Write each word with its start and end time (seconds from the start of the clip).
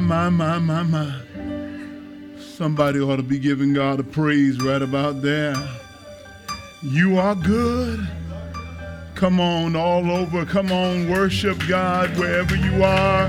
my, 0.00 0.28
my, 0.28 0.58
my, 0.58 0.82
my. 0.82 1.14
Somebody 2.38 3.00
ought 3.00 3.16
to 3.16 3.22
be 3.22 3.38
giving 3.38 3.72
God 3.72 4.00
a 4.00 4.02
praise 4.02 4.60
right 4.60 4.82
about 4.82 5.22
there. 5.22 5.54
You 6.82 7.18
are 7.18 7.34
good. 7.34 8.06
Come 9.14 9.40
on, 9.40 9.76
all 9.76 10.10
over. 10.10 10.44
Come 10.44 10.72
on, 10.72 11.08
worship 11.08 11.58
God 11.68 12.16
wherever 12.18 12.56
you 12.56 12.82
are. 12.82 13.28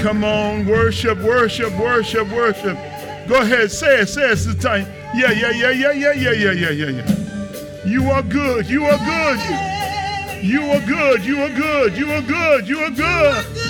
Come 0.00 0.24
on, 0.24 0.66
worship, 0.66 1.18
worship, 1.18 1.72
worship, 1.78 2.28
worship. 2.28 2.76
Go 3.26 3.40
ahead, 3.40 3.70
say 3.70 4.00
it, 4.00 4.08
say 4.08 4.30
it, 4.30 4.36
the 4.36 4.54
time. 4.54 4.86
Yeah, 5.14 5.30
yeah, 5.30 5.50
yeah, 5.50 5.70
yeah, 5.70 5.92
yeah, 5.92 6.12
yeah, 6.12 6.32
yeah, 6.32 6.52
yeah, 6.52 6.70
yeah, 6.70 6.88
yeah. 6.88 7.84
You 7.86 8.10
are 8.10 8.22
good. 8.22 8.68
You 8.68 8.84
are 8.84 8.98
good. 8.98 9.38
You, 10.42 10.60
you 10.60 10.70
are 10.70 10.86
good. 10.86 11.24
You 11.24 11.42
are 11.42 11.48
good. 11.48 11.96
You 11.96 12.10
are 12.12 12.22
good. 12.22 12.68
You 12.68 12.78
are 12.80 12.90
good. 12.90 12.98
You 12.98 13.60
are, 13.60 13.63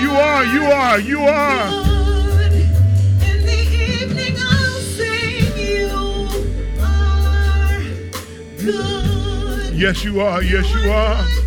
you 0.00 0.10
are, 0.10 0.44
you 0.44 0.62
are, 0.64 0.98
you 1.00 1.20
are. 1.20 1.82
Yes, 9.74 10.04
you 10.04 10.20
are. 10.20 10.42
Yes, 10.42 10.72
you 10.74 10.90
are. 10.92 11.41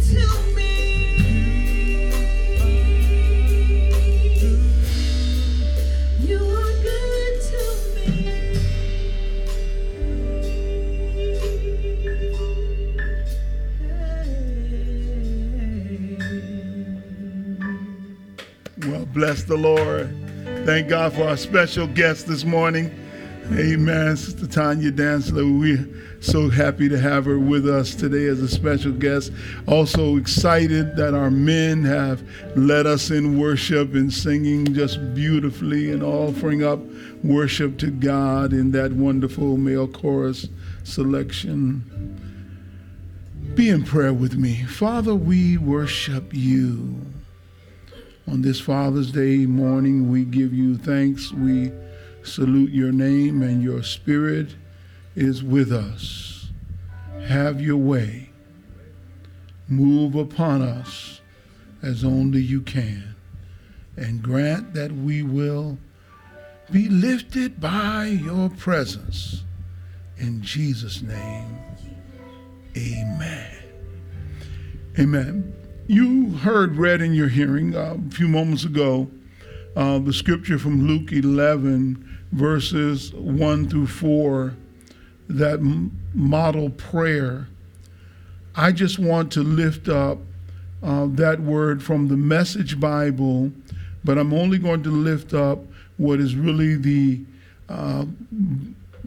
Bless 19.16 19.44
the 19.44 19.56
Lord. 19.56 20.14
Thank 20.66 20.90
God 20.90 21.14
for 21.14 21.24
our 21.24 21.38
special 21.38 21.88
guest 21.88 22.28
this 22.28 22.44
morning. 22.44 22.92
Amen. 23.54 24.18
Sister 24.18 24.46
Tanya 24.46 24.92
Dantzler, 24.92 25.58
we're 25.58 25.88
so 26.22 26.50
happy 26.50 26.90
to 26.90 27.00
have 27.00 27.24
her 27.24 27.40
with 27.40 27.66
us 27.66 27.96
today 27.96 28.26
as 28.26 28.42
a 28.42 28.48
special 28.50 28.92
guest. 28.92 29.32
Also 29.70 30.18
excited 30.18 30.98
that 30.98 31.14
our 31.14 31.32
men 31.32 31.86
have 31.86 32.28
led 32.58 32.86
us 32.86 33.10
in 33.10 33.40
worship 33.40 33.94
and 33.94 34.14
singing 34.14 34.74
just 34.74 35.00
beautifully 35.16 35.92
and 35.92 36.04
offering 36.04 36.66
up 36.66 36.80
worship 37.24 37.78
to 37.78 37.92
God 37.92 38.52
in 38.52 38.72
that 38.72 38.92
wonderful 38.92 39.56
male 39.56 39.88
chorus 39.88 40.50
selection. 40.84 41.86
Be 43.56 43.70
in 43.70 43.86
prayer 43.86 44.14
with 44.14 44.36
me. 44.36 44.64
Father, 44.64 45.16
we 45.16 45.58
worship 45.58 46.34
you. 46.34 47.15
On 48.28 48.42
this 48.42 48.60
Father's 48.60 49.12
Day 49.12 49.46
morning, 49.46 50.10
we 50.10 50.26
give 50.26 50.52
you 50.52 50.78
thanks. 50.78 51.32
We 51.32 51.72
salute 52.24 52.72
your 52.72 52.92
name, 52.92 53.44
and 53.44 53.62
your 53.62 53.84
spirit 53.84 54.56
is 55.16 55.44
with 55.44 55.72
us. 55.72 56.48
Have 57.28 57.62
your 57.62 57.78
way. 57.78 58.30
Move 59.68 60.16
upon 60.16 60.64
us 60.64 61.22
as 61.84 62.04
only 62.04 62.42
you 62.42 62.62
can, 62.62 63.16
and 63.96 64.24
grant 64.24 64.74
that 64.74 64.92
we 64.92 65.22
will 65.22 65.78
be 66.72 66.90
lifted 66.90 67.62
by 67.62 68.06
your 68.06 68.50
presence. 68.50 69.44
In 70.18 70.42
Jesus' 70.42 71.04
name, 71.04 71.60
amen. 72.76 73.52
Amen. 74.98 75.65
You 75.88 76.32
heard 76.38 76.78
read 76.78 77.00
in 77.00 77.14
your 77.14 77.28
hearing 77.28 77.76
uh, 77.76 77.98
a 78.08 78.12
few 78.12 78.28
moments 78.28 78.64
ago 78.64 79.08
uh, 79.76 80.00
the 80.00 80.14
scripture 80.14 80.58
from 80.58 80.88
Luke 80.88 81.12
11 81.12 82.18
verses 82.32 83.14
1 83.14 83.70
through 83.70 83.86
4, 83.86 84.56
that 85.30 85.60
model 86.16 86.72
prayer, 86.72 87.50
I 88.56 88.72
just 88.72 88.98
want 88.98 89.32
to 89.34 89.44
lift 89.44 89.88
up 89.88 90.18
uh, 90.82 91.06
that 91.12 91.40
word 91.42 91.84
from 91.84 92.08
the 92.08 92.18
Message 92.18 92.80
Bible, 92.80 93.52
but 94.04 94.18
I'm 94.18 94.34
only 94.34 94.58
going 94.58 94.82
to 94.84 94.92
lift 94.92 95.36
up 95.36 95.60
what 95.98 96.20
is 96.20 96.36
really 96.36 96.78
the 96.78 97.22
uh, 97.70 98.06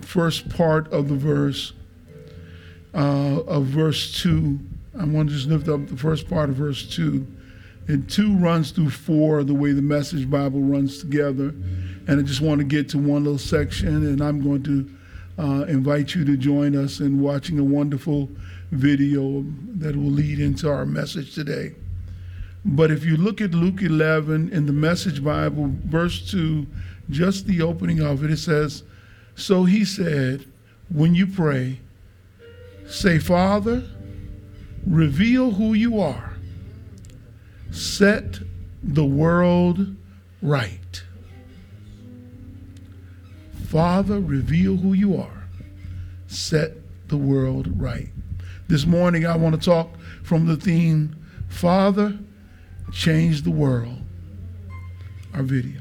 first 0.00 0.48
part 0.48 0.92
of 0.92 1.08
the 1.08 1.16
verse, 1.16 1.72
uh, 2.94 3.40
of 3.48 3.64
verse 3.64 4.22
2. 4.22 4.60
I 4.98 5.04
want 5.04 5.28
to 5.28 5.34
just 5.34 5.48
lift 5.48 5.68
up 5.68 5.86
the 5.86 5.96
first 5.96 6.28
part 6.28 6.50
of 6.50 6.56
verse 6.56 6.88
2. 6.94 7.26
And 7.88 8.08
2 8.10 8.36
runs 8.36 8.70
through 8.70 8.90
4 8.90 9.44
the 9.44 9.54
way 9.54 9.72
the 9.72 9.82
Message 9.82 10.28
Bible 10.30 10.60
runs 10.60 10.98
together. 10.98 11.54
And 12.06 12.20
I 12.20 12.22
just 12.22 12.40
want 12.40 12.58
to 12.58 12.64
get 12.64 12.88
to 12.90 12.98
one 12.98 13.24
little 13.24 13.38
section, 13.38 13.88
and 13.88 14.20
I'm 14.20 14.42
going 14.42 14.62
to 14.64 14.90
uh, 15.38 15.64
invite 15.64 16.14
you 16.14 16.24
to 16.24 16.36
join 16.36 16.76
us 16.76 17.00
in 17.00 17.20
watching 17.20 17.58
a 17.58 17.64
wonderful 17.64 18.28
video 18.72 19.44
that 19.76 19.96
will 19.96 20.10
lead 20.10 20.40
into 20.40 20.68
our 20.68 20.84
message 20.84 21.34
today. 21.34 21.74
But 22.64 22.90
if 22.90 23.04
you 23.04 23.16
look 23.16 23.40
at 23.40 23.52
Luke 23.52 23.82
11 23.82 24.50
in 24.50 24.66
the 24.66 24.72
Message 24.72 25.22
Bible, 25.22 25.72
verse 25.84 26.30
2, 26.30 26.66
just 27.08 27.46
the 27.46 27.62
opening 27.62 28.00
of 28.00 28.24
it, 28.24 28.30
it 28.30 28.38
says, 28.38 28.82
So 29.36 29.64
he 29.64 29.84
said, 29.84 30.44
when 30.90 31.14
you 31.14 31.26
pray, 31.26 31.80
say, 32.86 33.18
Father, 33.18 33.84
reveal 34.88 35.52
who 35.52 35.74
you 35.74 36.00
are, 36.00 36.36
set 37.70 38.38
the 38.82 39.04
world 39.04 39.94
right. 40.42 41.02
Father, 43.68 44.18
reveal 44.18 44.76
who 44.76 44.94
you 44.94 45.20
are. 45.20 45.44
Set 46.26 46.72
the 47.08 47.16
world 47.16 47.80
right. 47.80 48.08
This 48.68 48.86
morning, 48.86 49.26
I 49.26 49.36
want 49.36 49.54
to 49.54 49.60
talk 49.60 49.90
from 50.22 50.46
the 50.46 50.56
theme 50.56 51.14
Father, 51.48 52.18
change 52.92 53.42
the 53.42 53.50
world. 53.50 53.98
Our 55.34 55.42
video. 55.42 55.80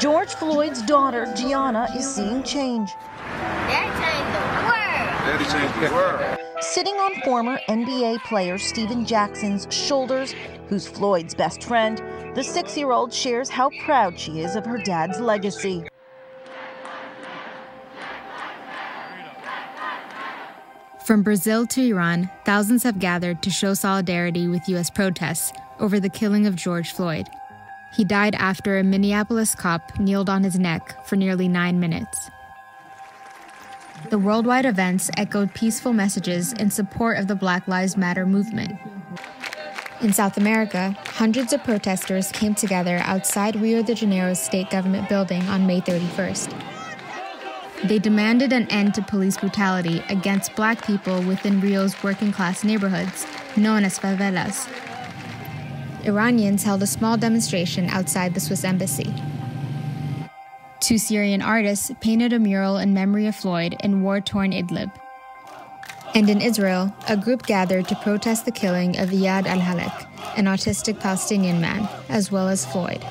George 0.00 0.34
Floyd's 0.34 0.82
daughter, 0.82 1.32
Gianna, 1.36 1.88
is 1.96 2.08
seeing 2.08 2.42
change. 2.42 2.90
Daddy 5.24 5.44
changed 5.44 5.80
the 5.80 5.94
world. 5.94 6.38
Sitting 6.60 6.94
on 6.96 7.14
former 7.22 7.58
NBA 7.70 8.22
player 8.24 8.58
Stephen 8.58 9.06
Jackson's 9.06 9.66
shoulders, 9.74 10.34
who's 10.68 10.86
Floyd's 10.86 11.34
best 11.34 11.64
friend, 11.64 12.02
the 12.34 12.44
six 12.44 12.76
year 12.76 12.90
old 12.90 13.10
shares 13.10 13.48
how 13.48 13.70
proud 13.86 14.18
she 14.20 14.40
is 14.40 14.54
of 14.54 14.66
her 14.66 14.76
dad's 14.76 15.18
legacy. 15.20 15.84
From 21.06 21.22
Brazil 21.22 21.66
to 21.68 21.82
Iran, 21.82 22.30
thousands 22.44 22.82
have 22.82 22.98
gathered 22.98 23.42
to 23.44 23.50
show 23.50 23.72
solidarity 23.72 24.46
with 24.46 24.68
U.S. 24.68 24.90
protests 24.90 25.54
over 25.80 26.00
the 26.00 26.10
killing 26.10 26.46
of 26.46 26.54
George 26.54 26.92
Floyd. 26.92 27.28
He 27.96 28.04
died 28.04 28.34
after 28.34 28.78
a 28.78 28.84
Minneapolis 28.84 29.54
cop 29.54 29.98
kneeled 29.98 30.28
on 30.28 30.44
his 30.44 30.58
neck 30.58 31.06
for 31.06 31.16
nearly 31.16 31.48
nine 31.48 31.80
minutes. 31.80 32.30
The 34.10 34.18
worldwide 34.18 34.66
events 34.66 35.10
echoed 35.16 35.54
peaceful 35.54 35.94
messages 35.94 36.52
in 36.52 36.70
support 36.70 37.18
of 37.18 37.26
the 37.26 37.34
Black 37.34 37.66
Lives 37.66 37.96
Matter 37.96 38.26
movement. 38.26 38.78
In 40.02 40.12
South 40.12 40.36
America, 40.36 40.94
hundreds 41.06 41.54
of 41.54 41.64
protesters 41.64 42.30
came 42.30 42.54
together 42.54 42.98
outside 43.04 43.56
Rio 43.56 43.82
de 43.82 43.94
Janeiro's 43.94 44.38
state 44.38 44.68
government 44.68 45.08
building 45.08 45.42
on 45.48 45.66
May 45.66 45.80
31st. 45.80 46.52
They 47.88 47.98
demanded 47.98 48.52
an 48.52 48.68
end 48.70 48.92
to 48.94 49.02
police 49.02 49.38
brutality 49.38 50.02
against 50.10 50.54
black 50.54 50.86
people 50.86 51.22
within 51.22 51.60
Rio's 51.60 52.02
working 52.02 52.32
class 52.32 52.62
neighborhoods, 52.62 53.26
known 53.56 53.84
as 53.84 53.98
favelas. 53.98 54.68
Iranians 56.04 56.62
held 56.62 56.82
a 56.82 56.86
small 56.86 57.16
demonstration 57.16 57.88
outside 57.88 58.34
the 58.34 58.40
Swiss 58.40 58.64
embassy. 58.64 59.14
Two 60.84 60.98
Syrian 60.98 61.40
artists 61.40 61.90
painted 62.02 62.34
a 62.34 62.38
mural 62.38 62.76
in 62.76 62.92
memory 62.92 63.26
of 63.26 63.34
Floyd 63.34 63.74
in 63.82 64.02
war 64.02 64.20
torn 64.20 64.52
Idlib. 64.52 64.92
And 66.14 66.28
in 66.28 66.42
Israel, 66.42 66.94
a 67.08 67.16
group 67.16 67.46
gathered 67.46 67.88
to 67.88 67.96
protest 67.96 68.44
the 68.44 68.52
killing 68.52 68.98
of 68.98 69.08
Iyad 69.08 69.46
al 69.46 69.60
Hallaq, 69.60 70.06
an 70.36 70.44
autistic 70.44 71.00
Palestinian 71.00 71.58
man, 71.58 71.88
as 72.10 72.30
well 72.30 72.48
as 72.48 72.66
Floyd. 72.66 73.02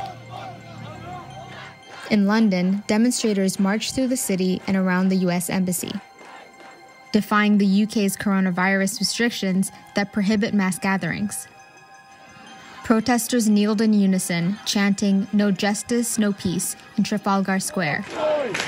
In 2.12 2.28
London, 2.28 2.84
demonstrators 2.86 3.60
marched 3.60 3.96
through 3.96 4.10
the 4.10 4.18
city 4.18 4.62
and 4.68 4.78
around 4.78 5.10
the 5.10 5.26
US 5.28 5.50
Embassy, 5.50 5.94
defying 7.12 7.58
the 7.58 7.84
UK's 7.86 8.16
coronavirus 8.16 9.00
restrictions 9.00 9.72
that 9.96 10.14
prohibit 10.14 10.54
mass 10.54 10.78
gatherings. 10.78 11.48
Protesters 12.84 13.48
kneeled 13.48 13.80
in 13.80 13.94
unison, 13.94 14.60
chanting, 14.66 15.26
No 15.32 15.52
justice, 15.52 16.20
no 16.20 16.34
peace, 16.34 16.76
in 16.98 17.06
Trafalgar 17.06 17.60
Square. 17.60 18.04
George! 18.10 18.60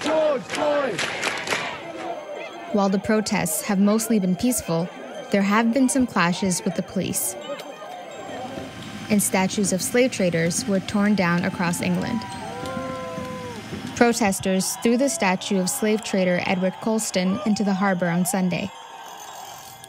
George, 0.00 0.48
George! 0.48 1.00
While 2.72 2.88
the 2.88 2.98
protests 2.98 3.62
have 3.62 3.78
mostly 3.78 4.18
been 4.18 4.34
peaceful, 4.34 4.88
there 5.30 5.42
have 5.42 5.72
been 5.72 5.88
some 5.88 6.08
clashes 6.08 6.60
with 6.64 6.74
the 6.74 6.82
police. 6.82 7.36
And 9.10 9.22
statues 9.22 9.72
of 9.72 9.80
slave 9.80 10.10
traders 10.10 10.66
were 10.66 10.80
torn 10.80 11.14
down 11.14 11.44
across 11.44 11.80
England. 11.80 12.20
Protesters 13.94 14.74
threw 14.82 14.96
the 14.96 15.08
statue 15.08 15.60
of 15.60 15.70
slave 15.70 16.02
trader 16.02 16.42
Edward 16.46 16.74
Colston 16.80 17.38
into 17.46 17.62
the 17.62 17.74
harbor 17.74 18.08
on 18.08 18.26
Sunday. 18.26 18.72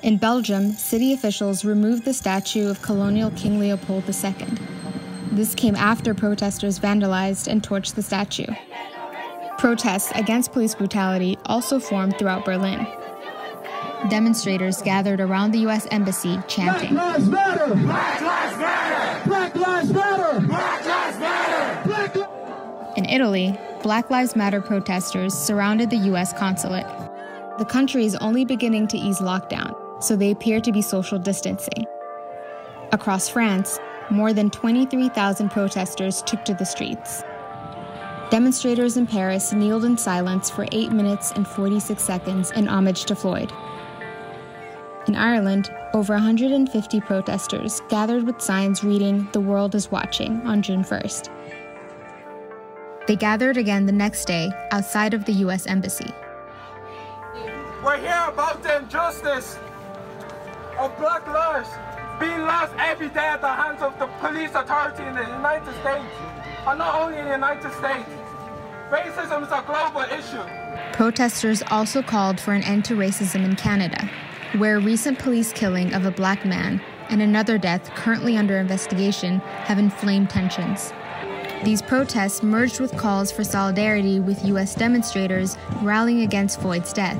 In 0.03 0.17
Belgium, 0.17 0.71
city 0.71 1.13
officials 1.13 1.63
removed 1.63 2.05
the 2.05 2.13
statue 2.13 2.67
of 2.67 2.81
colonial 2.81 3.29
King 3.31 3.59
Leopold 3.59 4.03
II. 4.09 4.33
This 5.31 5.53
came 5.53 5.75
after 5.75 6.15
protesters 6.15 6.79
vandalized 6.79 7.47
and 7.47 7.61
torched 7.61 7.93
the 7.93 8.01
statue. 8.01 8.47
Protests 9.59 10.11
against 10.15 10.53
police 10.53 10.73
brutality 10.73 11.37
also 11.45 11.79
formed 11.79 12.17
throughout 12.17 12.45
Berlin. 12.45 12.87
Demonstrators 14.09 14.81
gathered 14.81 15.21
around 15.21 15.51
the 15.51 15.59
U.S. 15.59 15.85
Embassy 15.91 16.39
chanting, 16.47 16.93
Black 16.95 17.19
Lives 17.19 17.29
Matter! 17.29 17.75
Black 17.75 18.21
Lives 18.21 18.57
Matter! 18.57 19.29
Black 19.29 19.55
Lives 19.55 19.89
Matter! 19.91 20.47
Black 20.47 20.85
Lives 20.85 21.19
Matter! 21.19 21.87
Black 21.87 22.15
Li- 22.15 22.97
In 22.97 23.05
Italy, 23.05 23.55
Black 23.83 24.09
Lives 24.09 24.35
Matter 24.35 24.61
protesters 24.61 25.35
surrounded 25.35 25.91
the 25.91 25.97
U.S. 25.97 26.33
consulate. 26.33 26.87
The 27.59 27.65
country 27.65 28.05
is 28.05 28.15
only 28.15 28.43
beginning 28.43 28.87
to 28.87 28.97
ease 28.97 29.19
lockdown, 29.19 29.75
so 30.01 30.15
they 30.15 30.31
appear 30.31 30.59
to 30.59 30.71
be 30.71 30.81
social 30.81 31.19
distancing. 31.19 31.85
Across 32.91 33.29
France, 33.29 33.79
more 34.09 34.33
than 34.33 34.49
23,000 34.49 35.49
protesters 35.49 36.21
took 36.23 36.43
to 36.45 36.53
the 36.53 36.65
streets. 36.65 37.23
Demonstrators 38.29 38.97
in 38.97 39.07
Paris 39.07 39.53
kneeled 39.53 39.85
in 39.85 39.97
silence 39.97 40.49
for 40.49 40.65
8 40.71 40.91
minutes 40.91 41.31
and 41.31 41.47
46 41.47 42.01
seconds 42.01 42.51
in 42.51 42.67
homage 42.67 43.05
to 43.05 43.15
Floyd. 43.15 43.51
In 45.07 45.15
Ireland, 45.15 45.69
over 45.93 46.13
150 46.13 47.01
protesters 47.01 47.81
gathered 47.89 48.23
with 48.23 48.41
signs 48.41 48.83
reading, 48.83 49.27
The 49.33 49.41
World 49.41 49.75
is 49.75 49.91
Watching, 49.91 50.41
on 50.45 50.61
June 50.61 50.83
1st. 50.83 51.29
They 53.07 53.15
gathered 53.15 53.57
again 53.57 53.85
the 53.85 53.91
next 53.91 54.25
day 54.25 54.51
outside 54.71 55.13
of 55.13 55.25
the 55.25 55.33
U.S. 55.33 55.65
Embassy. 55.67 56.13
We're 57.83 57.97
here 57.97 58.25
about 58.27 58.61
the 58.61 58.77
injustice 58.77 59.57
of 60.77 60.97
black 60.97 61.25
lives 61.27 61.69
being 62.19 62.41
lost 62.41 62.73
every 62.77 63.09
day 63.09 63.27
at 63.27 63.41
the 63.41 63.47
hands 63.47 63.81
of 63.81 63.97
the 63.97 64.07
police 64.19 64.51
authority 64.53 65.03
in 65.03 65.15
the 65.15 65.21
United 65.21 65.73
States, 65.81 66.13
and 66.67 66.77
not 66.77 66.95
only 66.95 67.17
in 67.17 67.25
the 67.25 67.31
United 67.31 67.71
States. 67.73 68.09
Racism 68.91 69.43
is 69.43 69.51
a 69.51 69.63
global 69.65 70.01
issue. 70.01 70.93
Protesters 70.93 71.63
also 71.71 72.01
called 72.01 72.39
for 72.39 72.53
an 72.53 72.63
end 72.63 72.85
to 72.85 72.95
racism 72.95 73.43
in 73.43 73.55
Canada, 73.55 74.09
where 74.57 74.79
recent 74.79 75.17
police 75.17 75.51
killing 75.53 75.93
of 75.93 76.05
a 76.05 76.11
black 76.11 76.45
man 76.45 76.81
and 77.09 77.21
another 77.21 77.57
death 77.57 77.89
currently 77.95 78.37
under 78.37 78.57
investigation 78.57 79.39
have 79.39 79.79
inflamed 79.79 80.29
tensions. 80.29 80.93
These 81.63 81.81
protests 81.81 82.43
merged 82.43 82.79
with 82.79 82.97
calls 82.97 83.31
for 83.31 83.43
solidarity 83.43 84.19
with 84.19 84.43
U.S. 84.45 84.75
demonstrators 84.75 85.57
rallying 85.81 86.21
against 86.21 86.59
Floyd's 86.59 86.91
death. 86.91 87.17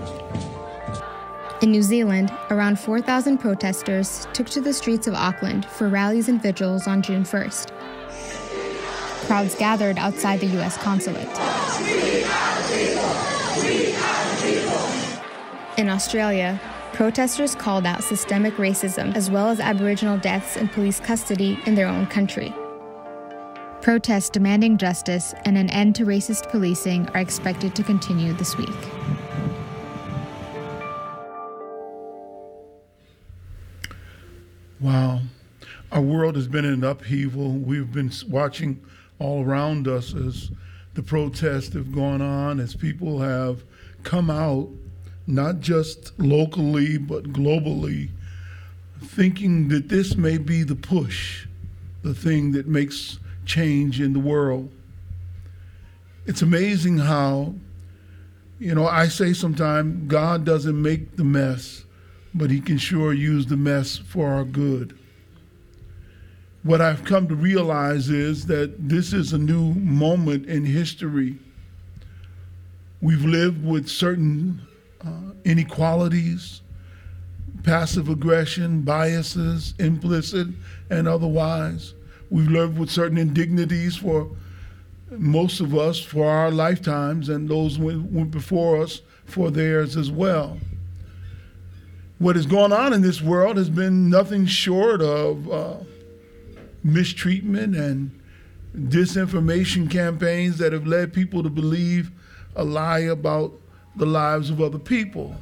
In 1.62 1.70
New 1.70 1.84
Zealand, 1.84 2.34
around 2.50 2.80
4,000 2.80 3.38
protesters 3.38 4.28
took 4.34 4.50
to 4.50 4.62
the 4.62 4.74
streets 4.74 5.06
of 5.06 5.14
Auckland 5.14 5.64
for 5.64 5.90
rallies 5.90 6.28
and 6.28 6.42
vigils 6.42 6.88
on 6.88 7.04
June 7.04 7.24
1st. 7.24 7.72
Crowds 9.28 9.54
gathered 9.54 10.00
outside 10.00 10.40
the 10.40 10.48
U.S. 10.48 10.76
consulate. 10.78 11.30
In 15.78 15.88
Australia, 15.88 16.60
protesters 16.94 17.54
called 17.54 17.86
out 17.86 18.04
systemic 18.04 18.56
racism 18.56 19.16
as 19.16 19.30
well 19.30 19.50
as 19.50 19.60
Aboriginal 19.60 20.18
deaths 20.18 20.58
in 20.58 20.68
police 20.68 21.00
custody 21.00 21.60
in 21.68 21.76
their 21.76 21.88
own 21.88 22.08
country. 22.08 22.52
Protests 23.82 24.32
demanding 24.32 24.80
justice 24.80 25.36
and 25.46 25.60
an 25.60 25.70
end 25.70 25.94
to 25.96 26.06
racist 26.06 26.50
policing 26.50 27.08
are 27.10 27.22
expected 27.22 27.76
to 27.76 27.84
continue 27.84 28.34
this 28.34 28.58
week. 28.58 29.01
Our 36.02 36.08
world 36.08 36.36
has 36.36 36.48
been 36.48 36.66
in 36.66 36.84
upheaval. 36.84 37.52
We've 37.52 37.94
been 37.94 38.12
watching 38.28 38.84
all 39.20 39.46
around 39.46 39.88
us 39.88 40.16
as 40.16 40.50
the 40.96 41.04
protests 41.04 41.76
have 41.76 41.94
gone 41.94 42.24
on, 42.24 42.60
as 42.60 42.76
people 42.76 43.20
have 43.20 43.64
come 44.02 44.32
out, 44.32 44.68
not 45.28 45.60
just 45.60 46.20
locally, 46.20 46.98
but 46.98 47.26
globally, 47.26 48.10
thinking 49.00 49.68
that 49.68 49.90
this 49.90 50.16
may 50.16 50.40
be 50.40 50.64
the 50.64 50.74
push, 50.74 51.46
the 52.02 52.16
thing 52.16 52.52
that 52.54 52.66
makes 52.66 53.20
change 53.46 54.02
in 54.02 54.14
the 54.14 54.20
world. 54.20 54.72
It's 56.26 56.42
amazing 56.42 56.98
how, 56.98 57.54
you 58.58 58.74
know, 58.74 58.88
I 58.88 59.08
say 59.08 59.34
sometimes 59.34 60.08
God 60.08 60.46
doesn't 60.46 60.82
make 60.82 61.16
the 61.16 61.24
mess, 61.24 61.84
but 62.34 62.50
He 62.50 62.60
can 62.60 62.80
sure 62.80 63.14
use 63.14 63.46
the 63.46 63.56
mess 63.56 64.00
for 64.00 64.30
our 64.30 64.44
good. 64.44 64.98
What 66.64 66.80
I've 66.80 67.04
come 67.04 67.28
to 67.28 67.36
realize 67.36 68.10
is 68.10 68.46
that 68.46 68.88
this 68.88 69.14
is 69.14 69.34
a 69.34 69.38
new 69.38 69.74
moment 69.74 70.46
in 70.46 70.64
history. 70.64 71.38
We've 73.02 73.26
lived 73.26 73.66
with 73.66 73.88
certain 73.88 74.62
uh, 75.04 75.34
inequalities, 75.44 76.62
passive 77.64 78.10
aggression, 78.10 78.82
biases, 78.82 79.74
implicit 79.80 80.48
and 80.92 81.08
otherwise. 81.08 81.96
We've 82.30 82.48
lived 82.48 82.78
with 82.78 82.92
certain 82.92 83.18
indignities 83.18 83.96
for 83.96 84.30
most 85.10 85.60
of 85.60 85.76
us 85.76 86.00
for 86.00 86.30
our 86.30 86.52
lifetimes, 86.52 87.28
and 87.28 87.50
those 87.50 87.78
went, 87.78 88.04
went 88.12 88.32
before 88.32 88.82
us 88.82 89.02
for 89.26 89.52
theirs 89.52 89.98
as 89.98 90.10
well. 90.10 90.58
What 92.20 92.36
has 92.36 92.46
gone 92.46 92.72
on 92.72 92.94
in 92.94 93.02
this 93.02 93.22
world 93.22 93.58
has 93.58 93.70
been 93.70 94.10
nothing 94.10 94.46
short 94.46 95.02
of 95.02 95.52
uh, 95.52 95.76
mistreatment 96.84 97.76
and 97.76 98.12
disinformation 98.76 99.90
campaigns 99.90 100.58
that 100.58 100.74
have 100.74 100.88
led 100.88 101.14
people 101.14 101.44
to 101.44 101.50
believe 101.50 102.12
a 102.56 102.64
lie 102.64 103.00
about 103.00 103.54
the 103.96 104.06
lives 104.06 104.50
of 104.50 104.62
other 104.62 104.80
people. 104.80 105.36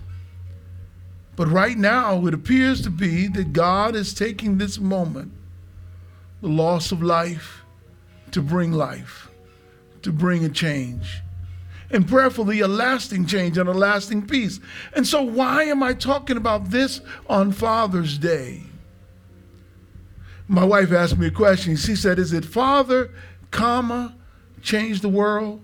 But 1.36 1.48
right 1.48 1.78
now, 1.78 2.26
it 2.28 2.34
appears 2.34 2.82
to 2.82 2.90
be 2.90 3.28
that 3.30 3.54
God 3.54 3.96
is 3.96 4.14
taking 4.14 4.58
this 4.58 4.80
moment, 4.80 5.32
the 6.42 6.50
loss 6.50 6.92
of 6.92 7.02
life, 7.02 7.64
to 8.32 8.42
bring 8.42 8.74
life, 8.74 9.30
to 10.02 10.12
bring 10.12 10.44
a 10.44 10.50
change, 10.50 11.22
and 11.92 12.08
prayerfully 12.08 12.60
a 12.60 12.68
lasting 12.68 13.26
change 13.26 13.58
and 13.58 13.70
a 13.70 13.74
lasting 13.74 14.28
peace. 14.28 14.60
And 14.94 15.08
so, 15.08 15.22
why 15.22 15.64
am 15.64 15.82
I 15.82 15.94
talking 15.94 16.38
about 16.38 16.72
this 16.72 17.02
on 17.30 17.52
Father's 17.52 18.18
Day? 18.18 18.64
My 20.52 20.66
wife 20.66 20.92
asked 20.92 21.20
me 21.20 21.28
a 21.28 21.32
question. 21.32 21.76
She 21.76 21.96
said, 21.96 22.18
Is 22.18 22.34
it 22.34 22.44
Father, 22.44 23.12
comma, 23.52 24.16
change 24.64 25.02
the 25.02 25.10
world? 25.10 25.62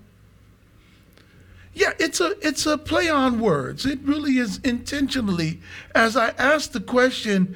Yeah, 1.74 1.92
it's 1.98 2.22
a 2.22 2.34
it's 2.40 2.64
a 2.64 2.78
play 2.78 3.10
on 3.10 3.38
words. 3.38 3.84
It 3.84 3.98
really 4.02 4.38
is 4.38 4.58
intentionally. 4.64 5.60
As 5.94 6.16
I 6.16 6.30
asked 6.38 6.72
the 6.72 6.80
question, 6.80 7.54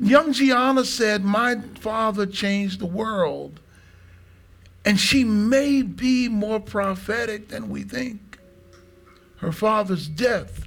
young 0.00 0.32
Gianna 0.32 0.84
said, 0.84 1.22
"My 1.22 1.60
father 1.78 2.26
changed 2.26 2.80
the 2.80 2.86
world," 2.86 3.60
and 4.84 4.98
she 4.98 5.22
may 5.22 5.82
be 5.82 6.28
more 6.28 6.58
prophetic 6.58 7.46
than 7.46 7.68
we 7.68 7.84
think. 7.84 8.38
Her 9.36 9.52
father's 9.52 10.08
death 10.08 10.66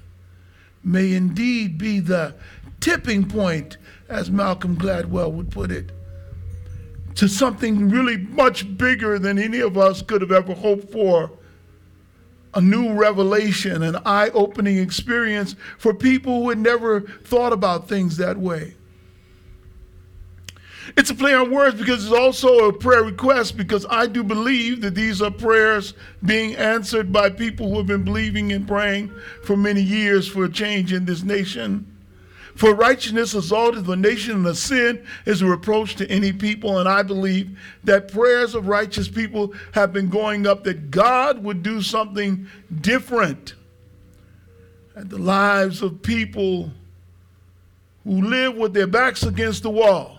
may 0.81 1.13
indeed 1.13 1.77
be 1.77 1.99
the 1.99 2.35
tipping 2.79 3.27
point, 3.27 3.75
as 4.09 4.29
Malcolm 4.31 4.75
Gladwell 4.75 5.31
would 5.31 5.51
put 5.51 5.71
it, 5.71 5.91
to 7.15 7.27
something 7.27 7.89
really 7.89 8.17
much 8.17 8.77
bigger 8.77 9.19
than 9.19 9.37
any 9.37 9.59
of 9.59 9.77
us 9.77 10.01
could 10.01 10.21
have 10.21 10.31
ever 10.31 10.53
hoped 10.53 10.91
for 10.91 11.31
a 12.53 12.61
new 12.61 12.93
revelation, 12.93 13.83
an 13.83 13.97
eye 14.05 14.29
opening 14.33 14.77
experience 14.77 15.55
for 15.77 15.93
people 15.93 16.41
who 16.41 16.49
had 16.49 16.57
never 16.57 17.01
thought 17.01 17.53
about 17.53 17.87
things 17.87 18.17
that 18.17 18.37
way. 18.37 18.73
It's 20.97 21.11
a 21.11 21.15
play 21.15 21.35
on 21.35 21.51
words 21.51 21.77
because 21.77 22.03
it's 22.03 22.13
also 22.13 22.67
a 22.67 22.73
prayer 22.73 23.03
request 23.03 23.55
because 23.57 23.85
I 23.89 24.07
do 24.07 24.23
believe 24.23 24.81
that 24.81 24.95
these 24.95 25.21
are 25.21 25.29
prayers 25.29 25.93
being 26.25 26.55
answered 26.55 27.13
by 27.13 27.29
people 27.29 27.69
who 27.69 27.77
have 27.77 27.85
been 27.85 28.03
believing 28.03 28.51
and 28.51 28.67
praying 28.67 29.13
for 29.43 29.55
many 29.55 29.81
years 29.81 30.27
for 30.27 30.45
a 30.45 30.51
change 30.51 30.91
in 30.91 31.05
this 31.05 31.21
nation. 31.21 31.85
For 32.59 32.75
righteousness 32.75 33.33
exalteth 33.33 33.85
the 33.85 33.95
nation, 33.95 34.35
and 34.35 34.45
the 34.45 34.53
sin 34.53 35.05
is 35.25 35.41
a 35.41 35.45
reproach 35.45 35.95
to 35.95 36.11
any 36.11 36.33
people. 36.33 36.79
And 36.79 36.89
I 36.89 37.03
believe 37.03 37.57
that 37.85 38.11
prayers 38.11 38.53
of 38.53 38.67
righteous 38.67 39.07
people 39.07 39.53
have 39.71 39.93
been 39.93 40.09
going 40.09 40.45
up 40.45 40.65
that 40.65 40.91
God 40.91 41.41
would 41.41 41.63
do 41.63 41.81
something 41.81 42.47
different. 42.81 43.53
And 44.93 45.09
the 45.09 45.19
lives 45.19 45.81
of 45.81 46.01
people 46.01 46.69
who 48.03 48.23
live 48.23 48.57
with 48.57 48.73
their 48.73 48.87
backs 48.87 49.23
against 49.23 49.63
the 49.63 49.69
wall 49.69 50.17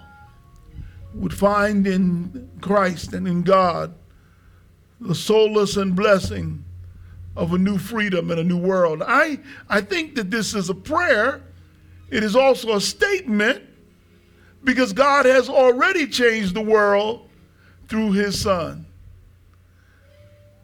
would 1.12 1.34
find 1.34 1.86
in 1.86 2.48
Christ 2.62 3.12
and 3.12 3.28
in 3.28 3.42
God 3.42 3.92
the 4.98 5.14
solace 5.14 5.76
and 5.76 5.94
blessing 5.94 6.64
of 7.36 7.52
a 7.52 7.58
new 7.58 7.76
freedom 7.76 8.30
and 8.30 8.40
a 8.40 8.44
new 8.44 8.56
world. 8.56 9.02
I, 9.06 9.40
I 9.68 9.82
think 9.82 10.14
that 10.14 10.30
this 10.30 10.54
is 10.54 10.70
a 10.70 10.74
prayer 10.74 11.42
it 12.10 12.24
is 12.24 12.34
also 12.34 12.76
a 12.76 12.80
statement 12.80 13.62
because 14.64 14.92
God 14.92 15.26
has 15.26 15.48
already 15.48 16.06
changed 16.06 16.54
the 16.54 16.60
world 16.60 17.28
through 17.88 18.12
his 18.12 18.40
son. 18.40 18.86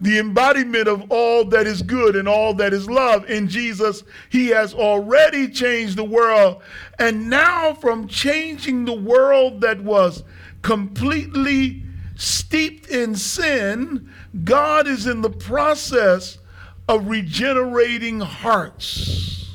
The 0.01 0.19
embodiment 0.19 0.89
of 0.89 1.11
all 1.11 1.47
that 1.47 1.67
is 1.67 1.81
good 1.81 2.17
and 2.17 2.29
all 2.29 2.53
that 2.55 2.75
is 2.75 2.91
love 2.91 3.31
in 3.31 3.49
Jesus, 3.49 4.03
he 4.29 4.49
has 4.49 4.75
already 4.75 5.49
changed 5.49 5.97
the 5.97 6.05
world. 6.05 6.63
And 6.99 7.31
now, 7.31 7.73
from 7.73 8.07
changing 8.07 8.85
the 8.85 8.93
world 8.93 9.63
that 9.63 9.81
was 9.81 10.23
completely 10.61 11.83
steeped 12.17 12.89
in 12.89 13.15
sin, 13.15 14.13
God 14.45 14.87
is 14.87 15.07
in 15.07 15.23
the 15.23 15.31
process 15.31 16.39
of 16.89 17.09
regenerating 17.09 18.21
hearts 18.21 19.46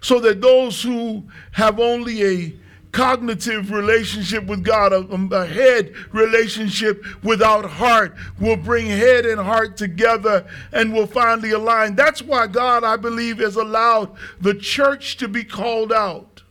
so 0.00 0.20
that 0.20 0.40
those 0.40 0.82
who 0.82 1.24
have 1.52 1.80
only 1.80 2.24
a 2.24 2.54
cognitive 2.92 3.70
relationship 3.70 4.46
with 4.46 4.64
God, 4.64 4.92
a, 4.92 4.98
um, 5.12 5.30
a, 5.32 5.44
head 5.44 5.92
relationship 6.12 7.04
without 7.22 7.64
heart, 7.64 8.16
will 8.40 8.56
bring 8.56 8.86
head 8.86 9.26
and 9.26 9.40
heart 9.40 9.76
together 9.76 10.46
and 10.72 10.92
will 10.92 11.06
finally 11.06 11.50
align. 11.50 11.94
That's 11.94 12.22
why 12.22 12.46
God, 12.46 12.84
I 12.84 12.96
believe, 12.96 13.38
has 13.38 13.56
allowed 13.56 14.16
the 14.40 14.54
church 14.54 15.16
to 15.18 15.28
be 15.28 15.44
called 15.44 15.92
out. 15.92 16.42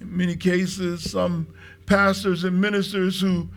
In 0.00 0.16
many 0.16 0.36
cases, 0.36 1.10
some 1.10 1.46
pastors 1.86 2.44
and 2.44 2.60
ministers 2.60 3.20
who 3.20 3.48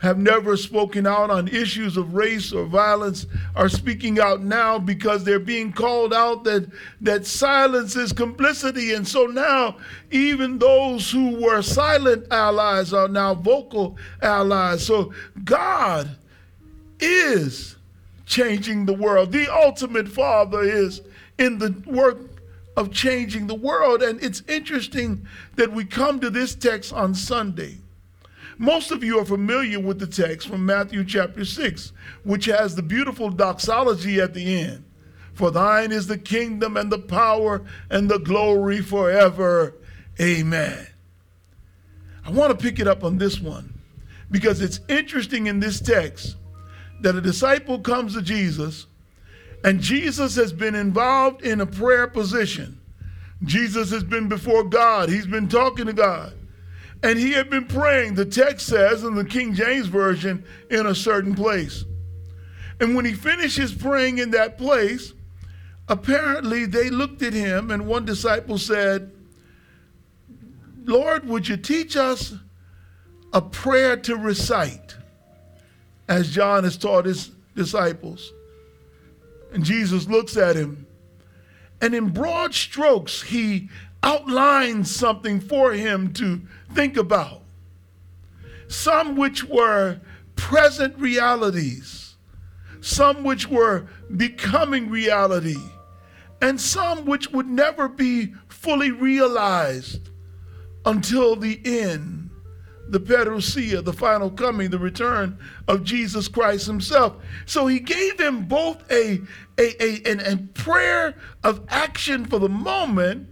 have 0.00 0.18
never 0.18 0.56
spoken 0.56 1.06
out 1.06 1.30
on 1.30 1.46
issues 1.46 1.98
of 1.98 2.14
race 2.14 2.52
or 2.54 2.64
violence 2.64 3.26
are 3.54 3.68
speaking 3.68 4.18
out 4.18 4.42
now 4.42 4.78
because 4.78 5.24
they're 5.24 5.38
being 5.38 5.70
called 5.72 6.14
out 6.14 6.42
that, 6.44 6.66
that 7.02 7.26
silence 7.26 7.96
is 7.96 8.10
complicity. 8.10 8.94
And 8.94 9.06
so 9.06 9.26
now, 9.26 9.76
even 10.10 10.58
those 10.58 11.10
who 11.10 11.42
were 11.42 11.60
silent 11.60 12.26
allies 12.30 12.94
are 12.94 13.08
now 13.08 13.34
vocal 13.34 13.98
allies. 14.22 14.86
So 14.86 15.12
God 15.44 16.08
is 16.98 17.76
changing 18.24 18.86
the 18.86 18.94
world. 18.94 19.32
The 19.32 19.52
ultimate 19.52 20.08
Father 20.08 20.62
is 20.62 21.02
in 21.36 21.58
the 21.58 21.74
work 21.86 22.18
of 22.74 22.90
changing 22.90 23.48
the 23.48 23.54
world. 23.54 24.02
And 24.02 24.22
it's 24.22 24.42
interesting 24.48 25.26
that 25.56 25.70
we 25.70 25.84
come 25.84 26.20
to 26.20 26.30
this 26.30 26.54
text 26.54 26.90
on 26.94 27.14
Sunday 27.14 27.76
most 28.60 28.90
of 28.90 29.02
you 29.02 29.18
are 29.18 29.24
familiar 29.24 29.80
with 29.80 29.98
the 29.98 30.06
text 30.06 30.46
from 30.46 30.66
Matthew 30.66 31.02
chapter 31.02 31.46
6, 31.46 31.92
which 32.24 32.44
has 32.44 32.76
the 32.76 32.82
beautiful 32.82 33.30
doxology 33.30 34.20
at 34.20 34.34
the 34.34 34.60
end. 34.60 34.84
For 35.32 35.50
thine 35.50 35.92
is 35.92 36.06
the 36.06 36.18
kingdom 36.18 36.76
and 36.76 36.92
the 36.92 36.98
power 36.98 37.62
and 37.88 38.06
the 38.06 38.18
glory 38.18 38.82
forever. 38.82 39.76
Amen. 40.20 40.86
I 42.22 42.30
want 42.32 42.50
to 42.50 42.62
pick 42.62 42.78
it 42.78 42.86
up 42.86 43.02
on 43.02 43.16
this 43.16 43.40
one 43.40 43.80
because 44.30 44.60
it's 44.60 44.80
interesting 44.90 45.46
in 45.46 45.58
this 45.58 45.80
text 45.80 46.36
that 47.00 47.16
a 47.16 47.22
disciple 47.22 47.78
comes 47.78 48.12
to 48.12 48.20
Jesus 48.20 48.84
and 49.64 49.80
Jesus 49.80 50.36
has 50.36 50.52
been 50.52 50.74
involved 50.74 51.46
in 51.46 51.62
a 51.62 51.66
prayer 51.66 52.08
position. 52.08 52.78
Jesus 53.42 53.90
has 53.90 54.04
been 54.04 54.28
before 54.28 54.64
God, 54.64 55.08
he's 55.08 55.26
been 55.26 55.48
talking 55.48 55.86
to 55.86 55.94
God. 55.94 56.34
And 57.02 57.18
he 57.18 57.32
had 57.32 57.48
been 57.48 57.66
praying, 57.66 58.14
the 58.14 58.26
text 58.26 58.66
says 58.66 59.04
in 59.04 59.14
the 59.14 59.24
King 59.24 59.54
James 59.54 59.86
Version, 59.86 60.44
in 60.70 60.86
a 60.86 60.94
certain 60.94 61.34
place. 61.34 61.84
And 62.78 62.94
when 62.94 63.04
he 63.04 63.14
finishes 63.14 63.72
praying 63.72 64.18
in 64.18 64.30
that 64.32 64.58
place, 64.58 65.12
apparently 65.88 66.66
they 66.66 66.90
looked 66.90 67.22
at 67.22 67.32
him, 67.32 67.70
and 67.70 67.86
one 67.86 68.04
disciple 68.04 68.58
said, 68.58 69.12
Lord, 70.84 71.26
would 71.26 71.48
you 71.48 71.56
teach 71.56 71.96
us 71.96 72.34
a 73.32 73.40
prayer 73.40 73.96
to 73.96 74.16
recite, 74.16 74.96
as 76.08 76.30
John 76.30 76.64
has 76.64 76.76
taught 76.76 77.06
his 77.06 77.30
disciples? 77.54 78.32
And 79.52 79.64
Jesus 79.64 80.06
looks 80.06 80.36
at 80.36 80.56
him, 80.56 80.86
and 81.80 81.94
in 81.94 82.10
broad 82.10 82.54
strokes, 82.54 83.22
he 83.22 83.70
outlines 84.02 84.94
something 84.94 85.40
for 85.40 85.72
him 85.72 86.12
to 86.14 86.40
think 86.74 86.96
about. 86.96 87.42
Some 88.68 89.16
which 89.16 89.44
were 89.44 90.00
present 90.36 90.96
realities, 90.98 92.16
some 92.80 93.24
which 93.24 93.48
were 93.48 93.86
becoming 94.16 94.88
reality, 94.88 95.58
and 96.40 96.60
some 96.60 97.04
which 97.04 97.30
would 97.30 97.48
never 97.48 97.88
be 97.88 98.32
fully 98.48 98.90
realized 98.90 100.08
until 100.86 101.36
the 101.36 101.60
end, 101.64 102.30
the 102.88 103.00
parousia, 103.00 103.84
the 103.84 103.92
final 103.92 104.30
coming, 104.30 104.70
the 104.70 104.78
return 104.78 105.38
of 105.68 105.84
Jesus 105.84 106.26
Christ 106.26 106.66
himself. 106.66 107.16
So 107.44 107.66
he 107.66 107.80
gave 107.80 108.16
them 108.16 108.46
both 108.46 108.90
a, 108.90 109.20
a, 109.58 109.82
a, 109.82 110.10
an, 110.10 110.20
a 110.20 110.36
prayer 110.54 111.14
of 111.44 111.64
action 111.68 112.24
for 112.24 112.38
the 112.38 112.48
moment 112.48 113.28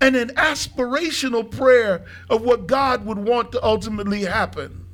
and 0.00 0.16
an 0.16 0.28
aspirational 0.30 1.48
prayer 1.50 2.04
of 2.30 2.42
what 2.42 2.66
God 2.66 3.04
would 3.04 3.18
want 3.18 3.52
to 3.52 3.64
ultimately 3.64 4.22
happen. 4.22 4.84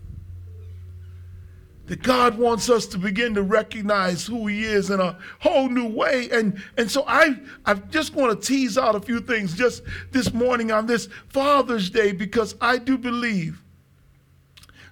That 1.87 2.02
God 2.02 2.38
wants 2.38 2.70
us 2.70 2.87
to 2.88 2.99
begin 2.99 3.34
to 3.34 3.42
recognize 3.42 4.26
who 4.26 4.46
He 4.46 4.64
is 4.64 4.88
in 4.88 5.00
a 5.00 5.18
whole 5.40 5.68
new 5.68 5.87
way. 5.87 6.30
And, 6.32 6.62
and 6.78 6.90
so 6.90 7.04
I, 7.06 7.37
I 7.66 7.75
just 7.75 8.14
want 8.14 8.40
to 8.40 8.46
tease 8.46 8.78
out 8.78 8.94
a 8.94 9.00
few 9.00 9.20
things 9.20 9.54
just 9.54 9.82
this 10.11 10.32
morning 10.32 10.73
on 10.73 10.87
this 10.87 11.11
Father's 11.28 11.90
Day 11.90 12.12
because 12.12 12.54
I 12.58 12.78
do 12.78 12.96
believe 12.96 13.62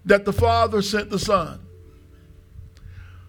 that 0.04 0.26
the 0.26 0.34
Father 0.34 0.82
sent 0.82 1.08
the 1.08 1.18
Son. 1.18 1.60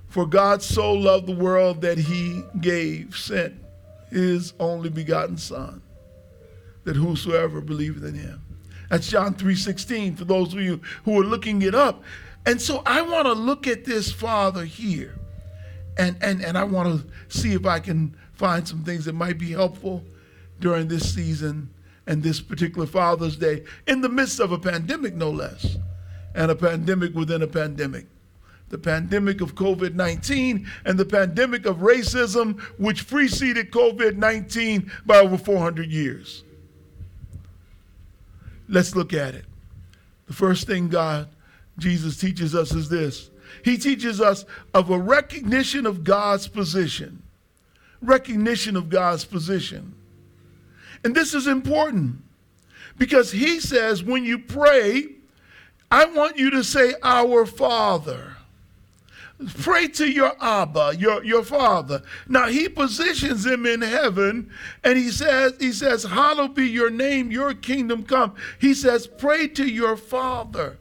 For 0.09 0.25
God 0.25 0.61
so 0.61 0.91
loved 0.91 1.27
the 1.27 1.35
world 1.35 1.81
that 1.81 1.97
He 1.97 2.43
gave, 2.59 3.15
sent 3.15 3.55
His 4.11 4.53
only 4.59 4.89
begotten 4.89 5.37
Son 5.37 5.82
that 6.83 6.95
whosoever 6.95 7.61
believeth 7.61 8.03
in 8.03 8.15
him. 8.15 8.41
That's 8.89 9.07
John 9.07 9.33
3:16 9.33 10.17
for 10.17 10.25
those 10.25 10.53
of 10.53 10.61
you 10.61 10.81
who 11.05 11.19
are 11.19 11.25
looking 11.25 11.61
it 11.61 11.73
up. 11.73 12.03
And 12.45 12.61
so 12.61 12.83
I 12.85 13.01
want 13.01 13.25
to 13.25 13.33
look 13.33 13.67
at 13.67 13.85
this 13.85 14.11
father 14.11 14.65
here. 14.65 15.15
And 15.97 16.15
and 16.21 16.43
and 16.43 16.57
I 16.57 16.63
want 16.63 17.01
to 17.01 17.39
see 17.39 17.53
if 17.53 17.65
I 17.65 17.79
can 17.79 18.15
find 18.33 18.67
some 18.67 18.83
things 18.83 19.05
that 19.05 19.13
might 19.13 19.37
be 19.37 19.51
helpful 19.51 20.03
during 20.59 20.87
this 20.87 21.13
season 21.13 21.69
and 22.05 22.21
this 22.21 22.41
particular 22.41 22.85
Father's 22.85 23.37
Day 23.37 23.63
in 23.87 24.01
the 24.01 24.09
midst 24.09 24.39
of 24.39 24.51
a 24.51 24.59
pandemic 24.59 25.15
no 25.15 25.29
less. 25.29 25.77
And 26.35 26.49
a 26.51 26.55
pandemic 26.55 27.13
within 27.13 27.43
a 27.43 27.47
pandemic 27.47 28.07
the 28.69 28.77
pandemic 28.79 29.39
of 29.39 29.53
COVID 29.53 29.93
19 29.93 30.67
and 30.85 30.97
the 30.97 31.05
pandemic 31.05 31.67
of 31.67 31.77
racism, 31.77 32.59
which 32.79 33.07
preceded 33.07 33.69
COVID 33.69 34.17
19 34.17 34.91
by 35.05 35.19
over 35.19 35.37
400 35.37 35.91
years. 35.91 36.43
Let's 38.67 38.95
look 38.95 39.13
at 39.13 39.35
it. 39.35 39.45
The 40.27 40.33
first 40.33 40.67
thing 40.67 40.87
God, 40.87 41.27
Jesus 41.77 42.17
teaches 42.17 42.55
us 42.55 42.71
is 42.71 42.89
this 42.89 43.29
He 43.63 43.77
teaches 43.77 44.21
us 44.21 44.45
of 44.73 44.89
a 44.89 44.97
recognition 44.97 45.85
of 45.85 46.03
God's 46.03 46.47
position. 46.47 47.21
Recognition 48.01 48.75
of 48.75 48.89
God's 48.89 49.25
position. 49.25 49.93
And 51.03 51.15
this 51.15 51.33
is 51.33 51.47
important 51.47 52.21
because 52.97 53.31
He 53.31 53.59
says, 53.59 54.03
when 54.03 54.23
you 54.23 54.39
pray, 54.39 55.07
I 55.91 56.05
want 56.05 56.37
you 56.37 56.49
to 56.51 56.63
say, 56.63 56.93
Our 57.03 57.45
Father. 57.45 58.32
Pray 59.59 59.87
to 59.89 60.09
your 60.09 60.33
Abba, 60.39 60.95
your, 60.97 61.23
your 61.23 61.43
father. 61.43 62.01
Now 62.27 62.47
he 62.47 62.69
positions 62.69 63.45
him 63.45 63.65
in 63.65 63.81
heaven 63.81 64.51
and 64.83 64.97
he 64.97 65.09
says, 65.09 65.53
he 65.59 65.71
says, 65.71 66.03
Hallowed 66.03 66.55
be 66.55 66.67
your 66.67 66.89
name, 66.89 67.31
your 67.31 67.53
kingdom 67.53 68.03
come. 68.03 68.35
He 68.59 68.73
says, 68.73 69.07
Pray 69.07 69.47
to 69.49 69.67
your 69.67 69.97
father. 69.97 70.77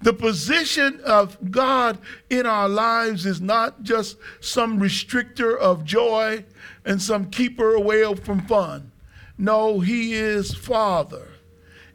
The 0.00 0.12
position 0.12 1.00
of 1.04 1.50
God 1.50 1.98
in 2.28 2.44
our 2.44 2.68
lives 2.68 3.24
is 3.24 3.40
not 3.40 3.82
just 3.82 4.18
some 4.40 4.78
restrictor 4.78 5.56
of 5.56 5.84
joy 5.84 6.44
and 6.84 7.00
some 7.00 7.30
keeper 7.30 7.74
away 7.74 8.14
from 8.14 8.46
fun. 8.46 8.92
No, 9.38 9.80
he 9.80 10.14
is 10.14 10.54
Father. 10.54 11.28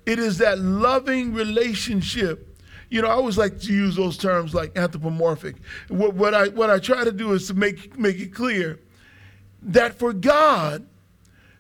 It 0.06 0.20
is 0.20 0.40
that 0.40 0.60
loving 0.60 1.34
relationship. 1.34 2.49
You 2.90 3.02
know, 3.02 3.08
I 3.08 3.12
always 3.12 3.38
like 3.38 3.60
to 3.62 3.74
use 3.74 3.96
those 3.96 4.18
terms 4.18 4.54
like 4.54 4.78
anthropomorphic. 4.78 5.58
What, 5.90 6.16
what 6.16 6.34
I 6.34 6.48
what 6.48 6.70
I 6.70 6.80
try 6.80 7.04
to 7.04 7.12
do 7.12 7.34
is 7.34 7.48
to 7.48 7.54
make 7.54 7.98
make 7.98 8.20
it 8.20 8.34
clear 8.34 8.80
that 9.62 10.00
for 10.00 10.14
God, 10.14 10.86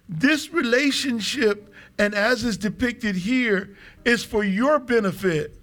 this 0.07 0.51
relationship, 0.51 1.74
and 1.98 2.15
as 2.15 2.43
is 2.43 2.57
depicted 2.57 3.15
here, 3.15 3.75
is 4.05 4.24
for 4.24 4.43
your 4.43 4.79
benefit 4.79 5.55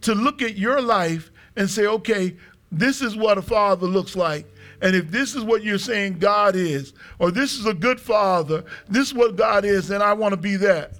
to 0.00 0.14
look 0.14 0.42
at 0.42 0.56
your 0.56 0.80
life 0.80 1.30
and 1.56 1.68
say, 1.70 1.86
okay, 1.86 2.34
this 2.72 3.00
is 3.00 3.16
what 3.16 3.38
a 3.38 3.42
father 3.42 3.86
looks 3.86 4.16
like. 4.16 4.46
And 4.82 4.96
if 4.96 5.10
this 5.10 5.34
is 5.34 5.44
what 5.44 5.62
you're 5.62 5.78
saying 5.78 6.18
God 6.18 6.56
is, 6.56 6.92
or 7.18 7.30
this 7.30 7.54
is 7.54 7.66
a 7.66 7.74
good 7.74 8.00
father, 8.00 8.64
this 8.88 9.08
is 9.08 9.14
what 9.14 9.36
God 9.36 9.64
is, 9.64 9.88
then 9.88 10.02
I 10.02 10.12
want 10.12 10.32
to 10.32 10.36
be 10.36 10.56
that. 10.56 10.94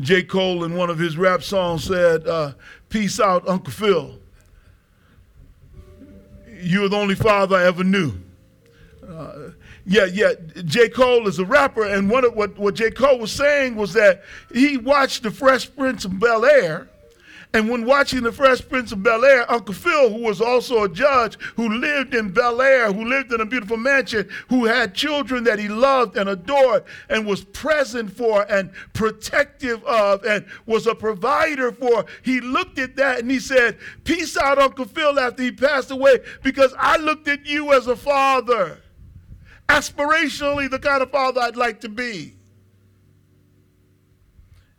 J. 0.00 0.22
Cole 0.22 0.64
in 0.64 0.74
one 0.74 0.90
of 0.90 0.98
his 0.98 1.16
rap 1.16 1.42
songs 1.42 1.84
said, 1.84 2.26
uh, 2.26 2.52
Peace 2.88 3.20
out, 3.20 3.46
Uncle 3.48 3.72
Phil. 3.72 4.18
You're 6.60 6.88
the 6.88 6.96
only 6.96 7.14
father 7.14 7.56
I 7.56 7.64
ever 7.64 7.84
knew. 7.84 8.14
Uh, 9.08 9.50
yeah, 9.86 10.04
yeah. 10.04 10.32
J. 10.64 10.88
Cole 10.88 11.26
is 11.28 11.38
a 11.38 11.44
rapper, 11.44 11.84
and 11.84 12.10
what, 12.10 12.36
what, 12.36 12.58
what 12.58 12.74
J. 12.74 12.90
Cole 12.90 13.18
was 13.18 13.32
saying 13.32 13.74
was 13.74 13.92
that 13.94 14.22
he 14.52 14.76
watched 14.76 15.22
The 15.22 15.30
Fresh 15.30 15.74
Prince 15.74 16.04
of 16.04 16.18
Bel 16.18 16.44
Air 16.44 16.88
and 17.54 17.70
when 17.70 17.86
watching 17.86 18.22
The 18.22 18.32
Fresh 18.32 18.68
Prince 18.68 18.92
of 18.92 19.02
Bel 19.02 19.24
Air, 19.24 19.50
Uncle 19.50 19.74
Phil, 19.74 20.10
who 20.10 20.22
was 20.22 20.40
also 20.40 20.84
a 20.84 20.88
judge, 20.88 21.40
who 21.56 21.68
lived 21.68 22.14
in 22.14 22.30
Bel 22.30 22.60
Air, 22.60 22.92
who 22.92 23.06
lived 23.06 23.32
in 23.32 23.40
a 23.40 23.46
beautiful 23.46 23.78
mansion, 23.78 24.28
who 24.48 24.66
had 24.66 24.94
children 24.94 25.44
that 25.44 25.58
he 25.58 25.68
loved 25.68 26.16
and 26.16 26.28
adored 26.28 26.84
and 27.08 27.26
was 27.26 27.44
present 27.44 28.14
for 28.14 28.42
and 28.50 28.70
protective 28.92 29.82
of 29.84 30.24
and 30.24 30.44
was 30.66 30.86
a 30.86 30.94
provider 30.94 31.72
for, 31.72 32.04
he 32.22 32.40
looked 32.40 32.78
at 32.78 32.96
that 32.96 33.20
and 33.20 33.30
he 33.30 33.40
said, 33.40 33.78
Peace 34.04 34.36
out, 34.36 34.58
Uncle 34.58 34.84
Phil, 34.84 35.18
after 35.18 35.42
he 35.42 35.50
passed 35.50 35.90
away, 35.90 36.18
because 36.42 36.74
I 36.78 36.98
looked 36.98 37.28
at 37.28 37.46
you 37.46 37.72
as 37.72 37.86
a 37.86 37.96
father. 37.96 38.82
Aspirationally, 39.68 40.70
the 40.70 40.78
kind 40.78 41.02
of 41.02 41.10
father 41.10 41.40
I'd 41.40 41.56
like 41.56 41.80
to 41.80 41.88
be. 41.88 42.37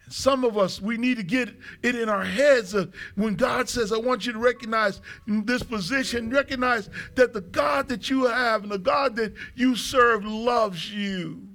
Some 0.10 0.44
of 0.44 0.58
us, 0.58 0.82
we 0.82 0.98
need 0.98 1.18
to 1.18 1.24
get 1.24 1.50
it 1.84 1.96
in 1.96 2.10
our 2.10 2.26
heads 2.26 2.74
of 2.74 2.94
when 3.16 3.36
God 3.36 3.70
says, 3.70 3.92
I 3.94 3.98
want 3.98 4.26
you 4.26 4.34
to 4.34 4.40
recognize 4.40 5.02
this 5.28 5.64
position, 5.64 6.30
recognize 6.30 6.90
that 7.16 7.34
the 7.34 7.42
God 7.42 7.88
that 7.90 8.10
you 8.10 8.26
have 8.26 8.64
and 8.64 8.72
the 8.72 8.80
God 8.80 9.16
that 9.18 9.34
you 9.56 9.76
serve 9.76 10.26
loves 10.26 10.92
you. 10.92 11.48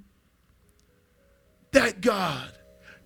That 1.71 1.99
God 1.99 2.51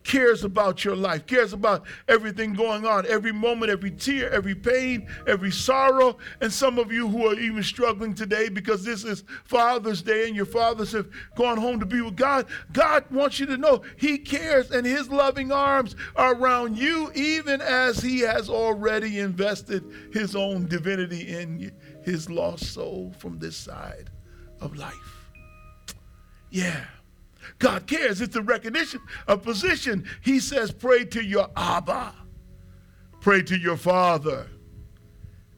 cares 0.03 0.43
about 0.43 0.83
your 0.83 0.95
life, 0.95 1.25
cares 1.25 1.53
about 1.53 1.83
everything 2.07 2.53
going 2.53 2.85
on, 2.85 3.05
every 3.07 3.31
moment, 3.31 3.71
every 3.71 3.91
tear, 3.91 4.29
every 4.31 4.55
pain, 4.55 5.07
every 5.27 5.51
sorrow. 5.51 6.17
And 6.41 6.51
some 6.51 6.79
of 6.79 6.91
you 6.91 7.07
who 7.07 7.27
are 7.27 7.39
even 7.39 7.63
struggling 7.63 8.13
today 8.13 8.49
because 8.49 8.83
this 8.83 9.03
is 9.03 9.23
Father's 9.45 10.01
Day 10.01 10.27
and 10.27 10.35
your 10.35 10.45
fathers 10.45 10.91
have 10.93 11.09
gone 11.35 11.57
home 11.57 11.79
to 11.79 11.85
be 11.85 12.01
with 12.01 12.15
God, 12.15 12.47
God 12.71 13.05
wants 13.11 13.39
you 13.39 13.45
to 13.47 13.57
know 13.57 13.81
He 13.97 14.17
cares 14.17 14.71
and 14.71 14.85
His 14.85 15.09
loving 15.09 15.51
arms 15.51 15.95
are 16.15 16.33
around 16.33 16.77
you, 16.77 17.11
even 17.13 17.61
as 17.61 17.99
He 18.01 18.19
has 18.21 18.49
already 18.49 19.19
invested 19.19 19.83
His 20.11 20.35
own 20.35 20.67
divinity 20.67 21.27
in 21.27 21.71
His 22.03 22.29
lost 22.29 22.73
soul 22.73 23.13
from 23.17 23.39
this 23.39 23.55
side 23.55 24.09
of 24.61 24.75
life. 24.75 25.19
Yeah. 26.49 26.85
God 27.57 27.87
cares. 27.87 28.21
It's 28.21 28.35
a 28.35 28.41
recognition, 28.41 29.01
a 29.27 29.37
position. 29.37 30.05
He 30.21 30.39
says, 30.39 30.71
pray 30.71 31.05
to 31.05 31.23
your 31.23 31.49
Abba, 31.55 32.13
pray 33.21 33.41
to 33.43 33.57
your 33.57 33.77
Father. 33.77 34.47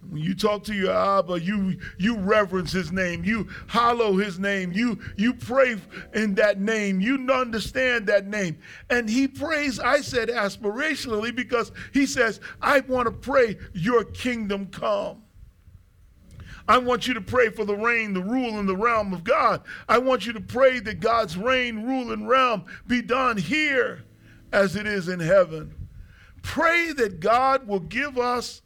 When 0.10 0.22
you 0.22 0.34
talk 0.34 0.64
to 0.66 0.74
your 0.74 0.92
Abba, 0.92 1.40
you 1.40 1.78
you 1.98 2.18
reverence 2.18 2.72
his 2.72 2.92
name, 2.92 3.24
you 3.24 3.48
hallow 3.68 4.18
his 4.18 4.40
name, 4.40 4.72
you 4.74 5.00
you 5.16 5.34
pray 5.34 5.78
in 6.14 6.36
that 6.36 6.60
name, 6.60 7.00
you 7.00 7.30
understand 7.32 8.08
that 8.08 8.28
name. 8.28 8.58
And 8.90 9.10
he 9.10 9.28
prays, 9.28 9.80
I 9.80 10.02
said 10.02 10.30
aspirationally, 10.30 11.34
because 11.34 11.72
he 11.94 12.06
says, 12.06 12.42
I 12.62 12.82
want 12.82 13.06
to 13.06 13.12
pray, 13.12 13.58
your 13.74 14.04
kingdom 14.04 14.66
come. 14.68 15.24
I 16.72 16.78
want 16.78 17.06
you 17.06 17.14
to 17.16 17.22
pray 17.22 17.50
for 17.50 17.66
the 17.66 17.76
reign, 17.76 18.14
the 18.14 18.22
rule, 18.22 18.58
and 18.58 18.70
the 18.70 18.78
realm 18.78 19.12
of 19.12 19.26
God. 19.26 19.62
I 19.90 19.98
want 19.98 20.26
you 20.26 20.32
to 20.32 20.40
pray 20.40 20.80
that 20.80 21.02
God's 21.02 21.36
reign, 21.36 21.84
rule, 21.84 22.14
and 22.14 22.30
realm 22.30 22.64
be 22.88 23.02
done 23.02 23.36
here 23.36 24.06
as 24.54 24.78
it 24.78 24.88
is 24.88 25.10
in 25.10 25.20
heaven. 25.20 25.76
Pray 26.44 26.94
that 26.94 27.20
God 27.20 27.68
will 27.68 27.82
give 27.82 28.18
us 28.18 28.62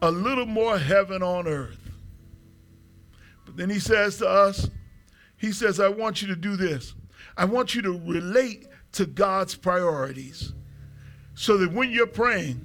a 0.00 0.10
little 0.10 0.46
more 0.46 0.78
heaven 0.78 1.22
on 1.22 1.46
earth. 1.46 1.90
But 3.44 3.58
then 3.58 3.68
he 3.68 3.78
says 3.78 4.16
to 4.16 4.26
us, 4.26 4.70
he 5.36 5.52
says, 5.52 5.80
I 5.80 5.90
want 5.90 6.22
you 6.22 6.28
to 6.28 6.36
do 6.36 6.56
this. 6.56 6.94
I 7.36 7.44
want 7.44 7.74
you 7.74 7.82
to 7.82 7.92
relate 7.92 8.68
to 8.92 9.04
God's 9.04 9.54
priorities 9.54 10.54
so 11.34 11.58
that 11.58 11.74
when 11.74 11.90
you're 11.90 12.06
praying, 12.06 12.64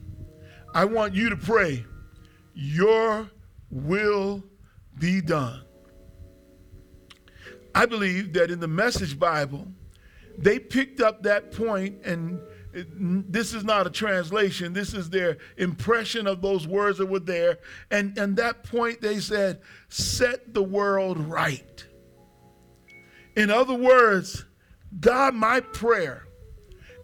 I 0.74 0.86
want 0.86 1.14
you 1.14 1.30
to 1.32 1.36
pray, 1.36 1.84
Your 2.54 3.30
will 3.70 4.42
be 5.00 5.22
done. 5.22 5.62
I 7.74 7.86
believe 7.86 8.34
that 8.34 8.52
in 8.52 8.60
the 8.60 8.68
Message 8.68 9.20
Bible, 9.20 9.68
they 10.38 10.60
picked 10.60 11.02
up 11.02 11.24
that 11.24 11.52
point 11.52 12.06
and 12.06 12.40
this 12.74 13.54
is 13.54 13.64
not 13.64 13.88
a 13.88 13.90
translation. 13.90 14.74
This 14.74 14.94
is 14.94 15.10
their 15.10 15.38
impression 15.58 16.28
of 16.28 16.42
those 16.42 16.68
words 16.68 16.98
that 16.98 17.06
were 17.06 17.20
there. 17.20 17.60
And 17.90 18.18
and 18.18 18.36
that 18.38 18.64
point 18.64 19.02
they 19.02 19.20
said 19.20 19.62
set 19.88 20.54
the 20.54 20.64
world 20.64 21.18
right. 21.18 21.86
In 23.36 23.50
other 23.50 23.76
words 23.76 24.46
god 25.00 25.34
my 25.34 25.60
prayer 25.60 26.26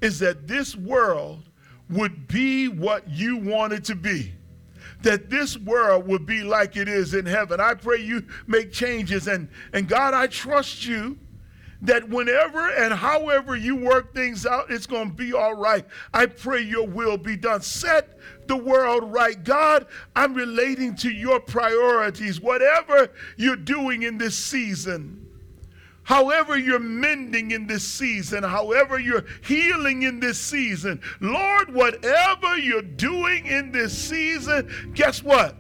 is 0.01 0.19
that 0.19 0.47
this 0.47 0.75
world 0.75 1.49
would 1.89 2.27
be 2.27 2.67
what 2.67 3.10
you 3.10 3.38
want 3.38 3.73
it 3.73 3.84
to 3.86 3.95
be 3.95 4.34
that 5.03 5.29
this 5.29 5.57
world 5.57 6.07
would 6.07 6.25
be 6.25 6.43
like 6.43 6.77
it 6.77 6.87
is 6.87 7.13
in 7.13 7.25
heaven. 7.25 7.59
I 7.59 7.73
pray 7.73 7.97
you 7.97 8.25
make 8.47 8.71
changes. 8.71 9.27
And, 9.27 9.49
and 9.73 9.87
God, 9.87 10.13
I 10.13 10.27
trust 10.27 10.85
you 10.85 11.17
that 11.83 12.07
whenever 12.07 12.69
and 12.69 12.93
however 12.93 13.55
you 13.55 13.75
work 13.75 14.13
things 14.13 14.45
out, 14.45 14.69
it's 14.69 14.85
going 14.85 15.09
to 15.09 15.15
be 15.15 15.33
all 15.33 15.55
right. 15.55 15.85
I 16.13 16.27
pray 16.27 16.61
your 16.61 16.87
will 16.87 17.17
be 17.17 17.35
done. 17.35 17.61
Set 17.61 18.19
the 18.47 18.57
world 18.57 19.11
right. 19.11 19.43
God, 19.43 19.87
I'm 20.15 20.33
relating 20.33 20.95
to 20.97 21.09
your 21.09 21.39
priorities, 21.39 22.39
whatever 22.39 23.09
you're 23.37 23.55
doing 23.55 24.03
in 24.03 24.17
this 24.17 24.37
season 24.37 25.20
however 26.03 26.57
you're 26.57 26.79
mending 26.79 27.51
in 27.51 27.67
this 27.67 27.87
season, 27.87 28.43
however 28.43 28.99
you're 28.99 29.25
healing 29.43 30.03
in 30.03 30.19
this 30.19 30.39
season, 30.39 31.01
Lord, 31.19 31.73
whatever 31.73 32.57
you're 32.57 32.81
doing 32.81 33.45
in 33.45 33.71
this 33.71 33.97
season, 33.97 34.91
guess 34.93 35.23
what? 35.23 35.55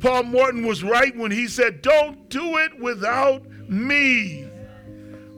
Paul 0.00 0.24
Morton 0.24 0.66
was 0.66 0.82
right 0.84 1.16
when 1.16 1.30
he 1.30 1.48
said, 1.48 1.82
Don't 1.82 2.28
do 2.28 2.58
it 2.58 2.78
without 2.78 3.46
me. 3.68 4.42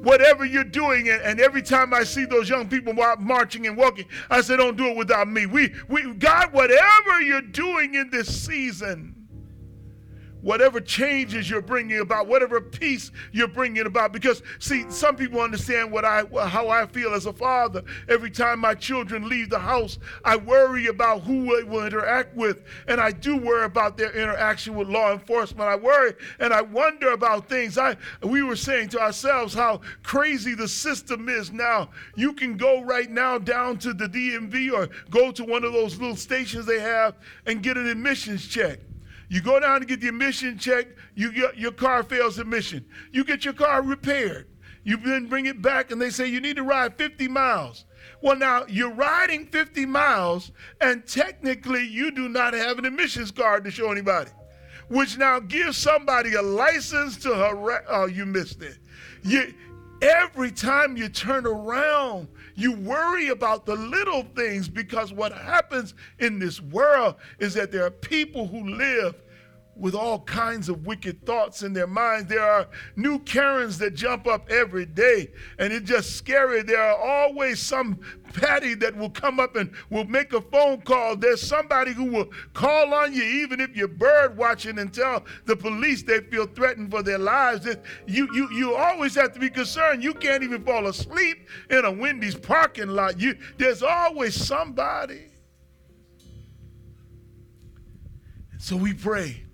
Whatever 0.02 0.44
you're 0.44 0.64
doing, 0.64 1.08
and 1.08 1.40
every 1.40 1.62
time 1.62 1.92
I 1.92 2.04
see 2.04 2.24
those 2.24 2.48
young 2.48 2.68
people 2.68 2.92
marching 3.18 3.66
and 3.66 3.76
walking, 3.76 4.06
I 4.30 4.40
say, 4.40 4.56
Don't 4.56 4.76
do 4.76 4.86
it 4.86 4.96
without 4.96 5.28
me. 5.28 5.46
We, 5.46 5.74
we, 5.88 6.14
God, 6.14 6.52
whatever 6.52 7.20
you're 7.20 7.42
doing 7.42 7.94
in 7.94 8.10
this 8.10 8.28
season, 8.44 9.15
whatever 10.46 10.80
changes 10.80 11.50
you're 11.50 11.60
bringing 11.60 11.98
about, 11.98 12.28
whatever 12.28 12.60
peace 12.60 13.10
you're 13.32 13.48
bringing 13.48 13.84
about. 13.84 14.12
Because 14.12 14.44
see, 14.60 14.88
some 14.88 15.16
people 15.16 15.40
understand 15.40 15.90
what 15.90 16.04
I 16.04 16.22
how 16.46 16.68
I 16.68 16.86
feel 16.86 17.14
as 17.14 17.26
a 17.26 17.32
father. 17.32 17.82
Every 18.08 18.30
time 18.30 18.60
my 18.60 18.74
children 18.74 19.28
leave 19.28 19.50
the 19.50 19.58
house, 19.58 19.98
I 20.24 20.36
worry 20.36 20.86
about 20.86 21.22
who 21.22 21.56
they 21.56 21.64
will 21.64 21.84
interact 21.84 22.36
with, 22.36 22.62
and 22.86 23.00
I 23.00 23.10
do 23.10 23.36
worry 23.36 23.64
about 23.64 23.96
their 23.96 24.12
interaction 24.12 24.76
with 24.76 24.86
law 24.86 25.12
enforcement. 25.12 25.68
I 25.68 25.74
worry 25.74 26.14
and 26.38 26.54
I 26.54 26.62
wonder 26.62 27.10
about 27.10 27.48
things. 27.48 27.76
I 27.76 27.96
we 28.22 28.44
were 28.44 28.54
saying 28.54 28.90
to 28.90 29.00
ourselves 29.00 29.52
how 29.52 29.80
crazy 30.04 30.54
the 30.54 30.68
system 30.68 31.28
is 31.28 31.50
now. 31.50 31.90
You 32.14 32.32
can 32.32 32.56
go 32.56 32.84
right 32.84 33.10
now 33.10 33.38
down 33.38 33.78
to 33.78 33.92
the 33.92 34.08
DMV 34.08 34.72
or 34.72 34.90
go 35.10 35.32
to 35.32 35.44
one 35.44 35.64
of 35.64 35.72
those 35.72 35.98
little 35.98 36.14
stations 36.14 36.66
they 36.66 36.78
have 36.78 37.16
and 37.46 37.64
get 37.64 37.76
an 37.76 37.88
emissions 37.88 38.46
check. 38.46 38.78
You 39.28 39.40
go 39.40 39.58
down 39.58 39.80
to 39.80 39.86
get 39.86 40.00
the 40.00 40.08
emission 40.08 40.58
check, 40.58 40.86
you 41.14 41.32
get, 41.32 41.56
your 41.56 41.72
car 41.72 42.02
fails 42.02 42.38
emission. 42.38 42.84
You 43.12 43.24
get 43.24 43.44
your 43.44 43.54
car 43.54 43.82
repaired. 43.82 44.46
You 44.84 44.96
then 44.98 45.26
bring 45.26 45.46
it 45.46 45.60
back 45.60 45.90
and 45.90 46.00
they 46.00 46.10
say 46.10 46.28
you 46.28 46.40
need 46.40 46.56
to 46.56 46.62
ride 46.62 46.96
50 46.96 47.26
miles. 47.26 47.86
Well, 48.22 48.36
now 48.36 48.66
you're 48.68 48.94
riding 48.94 49.46
50 49.46 49.84
miles 49.84 50.52
and 50.80 51.04
technically 51.06 51.84
you 51.84 52.12
do 52.12 52.28
not 52.28 52.54
have 52.54 52.78
an 52.78 52.84
emissions 52.84 53.32
card 53.32 53.64
to 53.64 53.70
show 53.70 53.90
anybody, 53.90 54.30
which 54.88 55.18
now 55.18 55.40
gives 55.40 55.76
somebody 55.76 56.34
a 56.34 56.42
license 56.42 57.16
to 57.18 57.34
harass. 57.34 57.82
Oh, 57.88 58.06
you 58.06 58.26
missed 58.26 58.62
it. 58.62 58.78
You, 59.24 59.52
every 60.02 60.52
time 60.52 60.96
you 60.96 61.08
turn 61.08 61.46
around, 61.46 62.28
you 62.56 62.72
worry 62.72 63.28
about 63.28 63.66
the 63.66 63.74
little 63.74 64.24
things 64.34 64.68
because 64.68 65.12
what 65.12 65.32
happens 65.32 65.94
in 66.18 66.38
this 66.38 66.60
world 66.60 67.14
is 67.38 67.54
that 67.54 67.70
there 67.70 67.84
are 67.84 67.90
people 67.90 68.46
who 68.46 68.68
live 68.70 69.22
with 69.78 69.94
all 69.94 70.20
kinds 70.20 70.68
of 70.68 70.86
wicked 70.86 71.24
thoughts 71.26 71.62
in 71.62 71.72
their 71.72 71.86
minds. 71.86 72.28
There 72.28 72.42
are 72.42 72.68
new 72.96 73.18
Karens 73.20 73.78
that 73.78 73.94
jump 73.94 74.26
up 74.26 74.50
every 74.50 74.86
day, 74.86 75.32
and 75.58 75.72
it's 75.72 75.88
just 75.88 76.16
scary. 76.16 76.62
There 76.62 76.80
are 76.80 76.96
always 76.96 77.60
some 77.60 78.00
Patty 78.32 78.74
that 78.74 78.94
will 78.94 79.10
come 79.10 79.40
up 79.40 79.56
and 79.56 79.70
will 79.88 80.04
make 80.04 80.32
a 80.32 80.40
phone 80.40 80.80
call. 80.82 81.16
There's 81.16 81.40
somebody 81.40 81.92
who 81.92 82.04
will 82.04 82.28
call 82.52 82.92
on 82.92 83.14
you, 83.14 83.22
even 83.22 83.60
if 83.60 83.74
you're 83.76 83.88
bird 83.88 84.36
watching, 84.36 84.78
and 84.78 84.92
tell 84.92 85.24
the 85.46 85.56
police 85.56 86.02
they 86.02 86.20
feel 86.20 86.46
threatened 86.46 86.90
for 86.90 87.02
their 87.02 87.18
lives. 87.18 87.66
You, 88.06 88.28
you, 88.34 88.50
you 88.52 88.74
always 88.74 89.14
have 89.14 89.32
to 89.34 89.40
be 89.40 89.48
concerned. 89.48 90.02
You 90.02 90.12
can't 90.12 90.42
even 90.42 90.64
fall 90.64 90.86
asleep 90.86 91.48
in 91.70 91.84
a 91.84 91.90
Wendy's 91.90 92.34
parking 92.34 92.88
lot. 92.88 93.18
You, 93.18 93.36
there's 93.58 93.82
always 93.82 94.34
somebody. 94.34 95.28
So 98.58 98.76
we 98.76 98.92
pray 98.92 99.45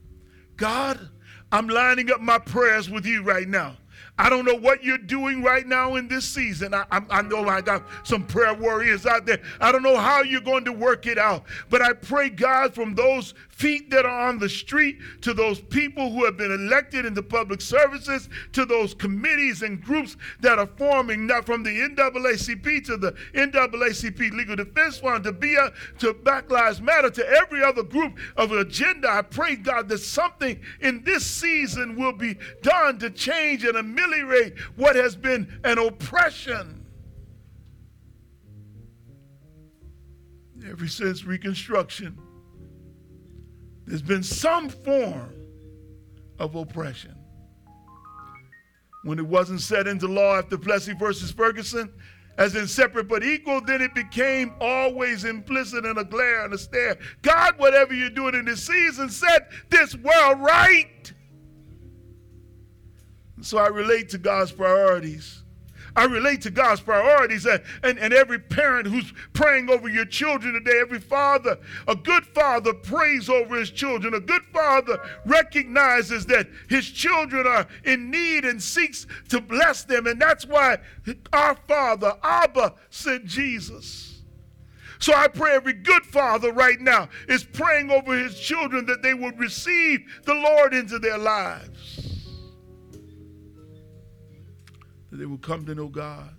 God, 0.63 1.09
I'm 1.51 1.67
lining 1.67 2.13
up 2.13 2.21
my 2.21 2.39
prayers 2.39 2.89
with 2.89 3.05
you 3.05 3.25
right 3.25 3.49
now. 3.49 3.77
I 4.17 4.31
don't 4.31 4.45
know 4.45 4.55
what 4.55 4.85
you're 4.85 4.97
doing 4.97 5.43
right 5.43 5.67
now 5.67 5.97
in 5.97 6.07
this 6.07 6.25
season. 6.25 6.73
I, 6.73 6.85
I, 6.89 7.03
I, 7.11 7.23
know 7.23 7.49
I 7.49 7.61
got 7.63 7.83
some 8.05 8.25
prayer 8.25 8.55
warriors 8.55 9.05
out 9.05 9.27
there. 9.27 9.41
I 9.61 9.73
don't 9.73 9.83
know 9.83 9.97
how 9.97 10.23
you're 10.23 10.41
going 10.41 10.65
to 10.67 10.73
work 10.73 11.09
it 11.09 11.19
out, 11.19 11.43
but 11.69 11.83
I 11.83 11.95
pray, 11.95 12.29
God, 12.29 12.77
from 12.77 12.95
those 12.95 13.35
feet 13.53 13.91
that 13.91 14.05
are 14.05 14.29
on 14.29 14.39
the 14.39 14.49
street 14.49 14.99
to 15.21 15.33
those 15.33 15.61
people 15.61 16.11
who 16.11 16.25
have 16.25 16.37
been 16.37 16.51
elected 16.51 17.05
into 17.05 17.23
public 17.23 17.61
services 17.61 18.29
to 18.53 18.65
those 18.65 18.95
committees 18.95 19.63
and 19.63 19.81
groups 19.81 20.17
that 20.41 20.59
are 20.59 20.69
forming, 20.77 21.27
not 21.27 21.47
from 21.47 21.63
the 21.63 21.71
NAACP 21.71 22.85
to 22.87 22.97
the 22.97 23.13
NAACP 23.35 24.33
Legal 24.33 24.57
Defense 24.57 24.99
Fund 24.99 25.25
to 25.25 25.33
BIA 25.33 25.73
to 25.99 26.15
Black 26.15 26.51
Lives 26.51 26.81
Matter 26.81 27.11
to 27.11 27.29
every 27.29 27.63
other 27.63 27.83
group 27.83 28.19
of 28.37 28.53
agenda. 28.53 29.09
I 29.09 29.23
pray, 29.23 29.57
God, 29.57 29.89
that 29.89 29.99
something 29.99 30.61
in 30.81 31.03
this 31.05 31.25
season 31.25 31.97
will 31.97 32.13
be 32.13 32.37
done 32.63 32.99
to 32.99 33.11
change 33.11 33.65
and 33.65 33.77
ameliorate 33.77 34.59
what 34.77 34.97
has 34.97 35.15
been 35.15 35.61
an 35.65 35.79
oppression. 35.79 36.87
Ever 40.69 40.87
since 40.87 41.25
Reconstruction, 41.25 42.17
there's 43.93 44.01
been 44.01 44.23
some 44.23 44.71
form 44.71 45.35
of 46.39 46.55
oppression. 46.55 47.15
When 49.05 49.19
it 49.19 49.27
wasn't 49.27 49.61
set 49.61 49.87
into 49.87 50.09
law 50.09 50.39
after 50.39 50.57
Plessy 50.57 50.95
versus 50.95 51.31
Ferguson, 51.31 51.93
as 52.39 52.57
in 52.57 52.69
separate 52.69 53.07
but 53.07 53.23
equal, 53.23 53.61
then 53.61 53.83
it 53.83 53.95
became 53.95 54.55
always 54.63 55.27
implicit 55.27 55.85
in 55.85 55.99
a 55.99 56.05
glare 56.05 56.43
and 56.43 56.55
a 56.55 56.59
stare. 56.59 56.97
God, 57.21 57.59
whatever 57.59 57.93
you're 57.93 58.09
doing 58.09 58.35
in 58.35 58.47
this 58.47 58.67
season, 58.67 59.11
set 59.11 59.51
this 59.69 59.95
world 59.95 60.41
right. 60.41 61.13
So 63.43 63.59
I 63.59 63.67
relate 63.67 64.09
to 64.09 64.17
God's 64.17 64.53
priorities. 64.53 65.42
I 65.95 66.05
relate 66.05 66.41
to 66.43 66.51
God's 66.51 66.81
priorities. 66.81 67.47
And, 67.47 67.63
and, 67.83 67.99
and 67.99 68.15
every 68.15 68.39
parent 68.39 68.87
who's 68.87 69.13
praying 69.33 69.71
over 69.71 69.89
your 69.89 70.05
children 70.05 70.55
today, 70.55 70.79
every 70.81 71.01
father, 71.01 71.59
a 71.87 71.95
good 71.95 72.25
father 72.27 72.73
prays 72.73 73.29
over 73.29 73.59
his 73.59 73.71
children. 73.71 74.15
A 74.15 74.21
good 74.21 74.43
father 74.53 74.99
recognizes 75.27 76.27
that 76.27 76.49
his 76.69 76.91
children 76.91 77.47
are 77.47 77.67
in 77.85 78.11
need 78.11 78.45
and 78.45 78.63
seeks 78.63 79.07
to 79.29 79.41
bless 79.41 79.85
them. 79.85 80.07
And 80.07 80.21
that's 80.21 80.47
why 80.47 80.79
our 81.33 81.57
father, 81.69 82.17
Abba, 82.23 82.75
sent 82.91 83.27
Jesus. 83.27 84.23
So 84.99 85.13
I 85.15 85.27
pray 85.27 85.55
every 85.55 85.73
good 85.73 86.07
father 86.07 86.53
right 86.53 86.81
now 86.81 87.09
is 87.29 87.43
praying 87.43 87.91
over 87.91 88.17
his 88.17 88.39
children 88.39 88.87
that 88.87 89.03
they 89.03 89.15
would 89.15 89.37
receive 89.39 90.01
the 90.25 90.35
Lord 90.35 90.75
into 90.75 91.01
their 91.01 91.19
lives 91.19 92.02
that 95.13 95.19
they 95.19 95.27
will 95.27 95.39
come 95.39 95.67
to 95.67 95.75
know 95.75 95.89
God. 95.89 96.35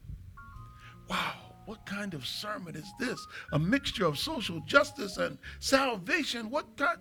Wow, 1.08 1.34
what 1.66 1.86
kind 1.86 2.16
of 2.16 2.26
sermon 2.26 2.76
is 2.76 2.92
this? 3.00 3.24
A 3.52 3.60
mixture 3.60 4.08
of 4.08 4.18
social 4.18 4.62
justice 4.62 5.18
and 5.18 5.38
salvation. 5.60 6.50
What 6.50 6.76
kind? 6.76 6.98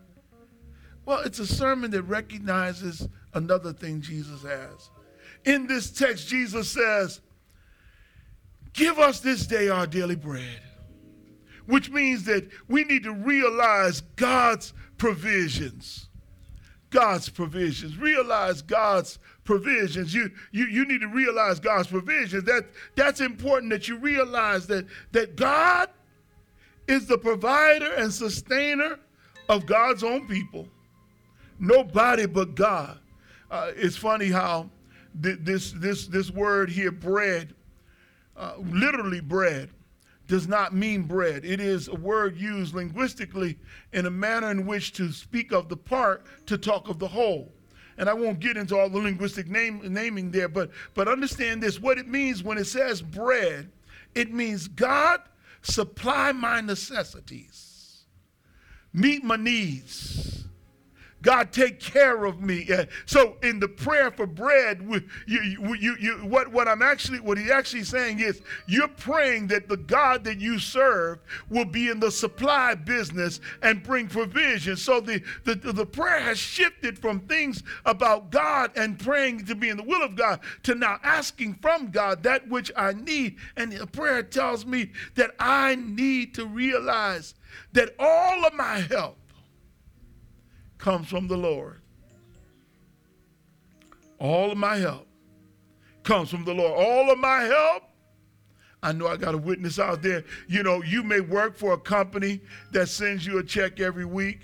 Well, 1.06 1.20
it's 1.20 1.38
a 1.38 1.46
sermon 1.46 1.90
that 1.92 2.02
recognizes 2.02 3.08
another 3.32 3.72
thing 3.72 4.02
Jesus 4.02 4.42
has. 4.42 4.90
In 5.46 5.66
this 5.66 5.90
text, 5.90 6.28
Jesus 6.28 6.68
says, 6.68 7.22
Give 8.74 8.98
us 8.98 9.20
this 9.20 9.46
day 9.46 9.70
our 9.70 9.86
daily 9.86 10.14
bread, 10.14 10.60
which 11.64 11.90
means 11.90 12.24
that 12.24 12.50
we 12.68 12.84
need 12.84 13.04
to 13.04 13.12
realize 13.12 14.02
God's 14.16 14.74
provisions. 14.98 16.10
God's 16.92 17.28
provisions. 17.28 17.96
Realize 17.96 18.62
God's 18.62 19.18
provisions. 19.42 20.14
You, 20.14 20.30
you, 20.52 20.66
you 20.66 20.84
need 20.84 21.00
to 21.00 21.08
realize 21.08 21.58
God's 21.58 21.88
provisions. 21.88 22.44
That, 22.44 22.66
that's 22.94 23.20
important 23.20 23.70
that 23.72 23.88
you 23.88 23.96
realize 23.96 24.68
that, 24.68 24.86
that 25.10 25.34
God 25.34 25.88
is 26.86 27.06
the 27.06 27.18
provider 27.18 27.92
and 27.94 28.12
sustainer 28.12 29.00
of 29.48 29.66
God's 29.66 30.04
own 30.04 30.28
people. 30.28 30.68
Nobody 31.58 32.26
but 32.26 32.54
God. 32.54 32.98
Uh, 33.50 33.72
it's 33.74 33.96
funny 33.96 34.28
how 34.28 34.70
th- 35.22 35.38
this, 35.40 35.72
this, 35.72 36.06
this 36.06 36.30
word 36.30 36.70
here, 36.70 36.92
bread, 36.92 37.54
uh, 38.36 38.54
literally 38.58 39.20
bread, 39.20 39.70
does 40.32 40.48
not 40.48 40.72
mean 40.72 41.02
bread. 41.02 41.44
It 41.44 41.60
is 41.60 41.88
a 41.88 41.94
word 41.94 42.38
used 42.38 42.74
linguistically 42.74 43.58
in 43.92 44.06
a 44.06 44.10
manner 44.10 44.50
in 44.50 44.64
which 44.64 44.94
to 44.94 45.12
speak 45.12 45.52
of 45.52 45.68
the 45.68 45.76
part 45.76 46.24
to 46.46 46.56
talk 46.56 46.88
of 46.88 46.98
the 46.98 47.06
whole. 47.06 47.52
And 47.98 48.08
I 48.08 48.14
won't 48.14 48.40
get 48.40 48.56
into 48.56 48.74
all 48.74 48.88
the 48.88 48.96
linguistic 48.96 49.50
name, 49.50 49.82
naming 49.92 50.30
there, 50.30 50.48
but, 50.48 50.70
but 50.94 51.06
understand 51.06 51.62
this. 51.62 51.78
What 51.78 51.98
it 51.98 52.08
means 52.08 52.42
when 52.42 52.56
it 52.56 52.64
says 52.64 53.02
bread, 53.02 53.70
it 54.14 54.32
means 54.32 54.68
God 54.68 55.20
supply 55.60 56.32
my 56.32 56.62
necessities, 56.62 58.04
meet 58.94 59.22
my 59.22 59.36
needs 59.36 60.41
God, 61.22 61.52
take 61.52 61.78
care 61.78 62.24
of 62.24 62.40
me. 62.40 62.68
Uh, 62.70 62.86
so 63.06 63.36
in 63.42 63.60
the 63.60 63.68
prayer 63.68 64.10
for 64.10 64.26
bread, 64.26 64.82
you, 65.26 65.40
you, 65.40 65.96
you, 65.98 66.12
what, 66.24 66.48
what 66.48 66.66
I'm 66.66 66.82
actually, 66.82 67.20
what 67.20 67.38
he's 67.38 67.50
actually 67.50 67.84
saying 67.84 68.18
is 68.18 68.42
you're 68.66 68.88
praying 68.88 69.46
that 69.48 69.68
the 69.68 69.76
God 69.76 70.24
that 70.24 70.40
you 70.40 70.58
serve 70.58 71.20
will 71.48 71.64
be 71.64 71.88
in 71.88 72.00
the 72.00 72.10
supply 72.10 72.74
business 72.74 73.40
and 73.62 73.82
bring 73.82 74.08
provision. 74.08 74.76
So 74.76 75.00
the, 75.00 75.22
the, 75.44 75.54
the 75.54 75.86
prayer 75.86 76.20
has 76.20 76.38
shifted 76.38 76.98
from 76.98 77.20
things 77.20 77.62
about 77.86 78.30
God 78.30 78.72
and 78.76 78.98
praying 78.98 79.46
to 79.46 79.54
be 79.54 79.68
in 79.68 79.76
the 79.76 79.84
will 79.84 80.02
of 80.02 80.16
God 80.16 80.40
to 80.64 80.74
now 80.74 80.98
asking 81.04 81.54
from 81.54 81.90
God 81.90 82.24
that 82.24 82.48
which 82.48 82.72
I 82.76 82.94
need. 82.94 83.36
And 83.56 83.70
the 83.72 83.86
prayer 83.86 84.24
tells 84.24 84.66
me 84.66 84.90
that 85.14 85.30
I 85.38 85.76
need 85.76 86.34
to 86.34 86.46
realize 86.46 87.34
that 87.72 87.94
all 87.98 88.44
of 88.44 88.54
my 88.54 88.78
help 88.78 89.18
comes 90.82 91.08
from 91.08 91.28
the 91.28 91.36
Lord. 91.36 91.80
All 94.18 94.50
of 94.50 94.58
my 94.58 94.76
help 94.76 95.06
comes 96.02 96.28
from 96.28 96.44
the 96.44 96.52
Lord. 96.52 96.72
All 96.72 97.08
of 97.08 97.18
my 97.18 97.42
help. 97.42 97.84
I 98.82 98.90
know 98.90 99.06
I 99.06 99.16
got 99.16 99.36
a 99.36 99.38
witness 99.38 99.78
out 99.78 100.02
there. 100.02 100.24
You 100.48 100.64
know, 100.64 100.82
you 100.82 101.04
may 101.04 101.20
work 101.20 101.56
for 101.56 101.72
a 101.72 101.78
company 101.78 102.40
that 102.72 102.88
sends 102.88 103.24
you 103.24 103.38
a 103.38 103.44
check 103.44 103.78
every 103.78 104.04
week. 104.04 104.40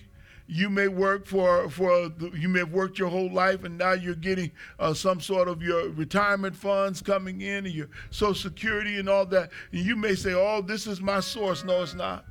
You 0.46 0.70
may 0.70 0.87
work 0.87 1.27
for 1.27 1.68
for 1.70 2.12
you 2.33 2.48
may 2.48 2.61
have 2.61 2.72
worked 2.72 3.01
your 3.01 3.09
whole 3.09 3.33
life, 3.33 3.64
and 3.64 3.77
now 3.77 3.92
you're 3.92 4.14
getting 4.14 4.53
uh, 4.79 4.94
some 4.94 5.20
sort 5.20 5.48
of 5.48 5.61
your 5.61 5.90
retirement 5.90 6.55
funds 6.55 7.03
coming 7.03 7.40
in, 7.40 7.66
and 7.66 7.74
your 7.74 7.88
Social 8.11 8.51
Security 8.51 8.98
and 8.98 9.09
all 9.09 9.27
that. 9.27 9.51
And 9.72 9.85
you 9.85 9.96
may 9.96 10.14
say, 10.14 10.35
"Oh, 10.35 10.62
this 10.62 10.87
is 10.87 11.01
my 11.01 11.18
source." 11.18 11.64
No, 11.64 11.83
it's 11.83 11.94
not. 11.94 12.24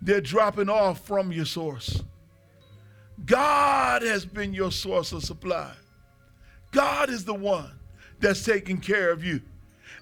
They're 0.00 0.20
dropping 0.20 0.68
off 0.68 1.04
from 1.04 1.32
your 1.32 1.46
source. 1.46 2.00
God 3.24 4.02
has 4.02 4.26
been 4.26 4.52
your 4.52 4.72
source 4.72 5.12
of 5.12 5.24
supply. 5.24 5.72
God 6.72 7.10
is 7.10 7.24
the 7.24 7.34
one 7.34 7.70
that's 8.20 8.44
taking 8.44 8.80
care 8.80 9.10
of 9.10 9.24
you. 9.24 9.40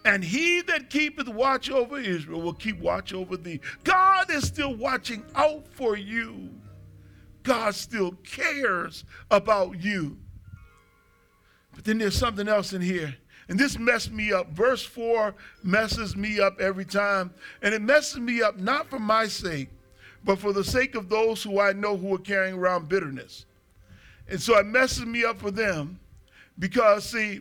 And 0.04 0.24
he 0.24 0.62
that 0.62 0.90
keepeth 0.90 1.28
watch 1.28 1.70
over 1.70 1.98
Israel 1.98 2.40
will 2.40 2.54
keep 2.54 2.78
watch 2.80 3.12
over 3.12 3.36
thee. 3.36 3.60
God 3.84 4.30
is 4.30 4.44
still 4.44 4.74
watching 4.74 5.24
out 5.34 5.66
for 5.68 5.96
you. 5.96 6.50
God 7.42 7.74
still 7.74 8.12
cares 8.24 9.04
about 9.30 9.80
you. 9.80 10.18
But 11.74 11.84
then 11.84 11.98
there's 11.98 12.16
something 12.16 12.48
else 12.48 12.72
in 12.72 12.80
here. 12.82 13.14
And 13.48 13.58
this 13.58 13.78
messed 13.78 14.12
me 14.12 14.32
up. 14.32 14.50
Verse 14.50 14.84
4 14.84 15.34
messes 15.62 16.16
me 16.16 16.40
up 16.40 16.60
every 16.60 16.84
time. 16.84 17.32
And 17.60 17.74
it 17.74 17.82
messes 17.82 18.18
me 18.18 18.42
up 18.42 18.58
not 18.58 18.88
for 18.88 18.98
my 18.98 19.26
sake, 19.26 19.68
but 20.24 20.38
for 20.38 20.52
the 20.52 20.64
sake 20.64 20.94
of 20.94 21.08
those 21.08 21.42
who 21.42 21.60
I 21.60 21.72
know 21.72 21.96
who 21.96 22.14
are 22.14 22.18
carrying 22.18 22.54
around 22.54 22.88
bitterness. 22.88 23.46
And 24.28 24.40
so 24.40 24.56
it 24.58 24.66
messes 24.66 25.04
me 25.04 25.24
up 25.24 25.38
for 25.38 25.50
them 25.50 25.98
because, 26.58 27.04
see, 27.04 27.40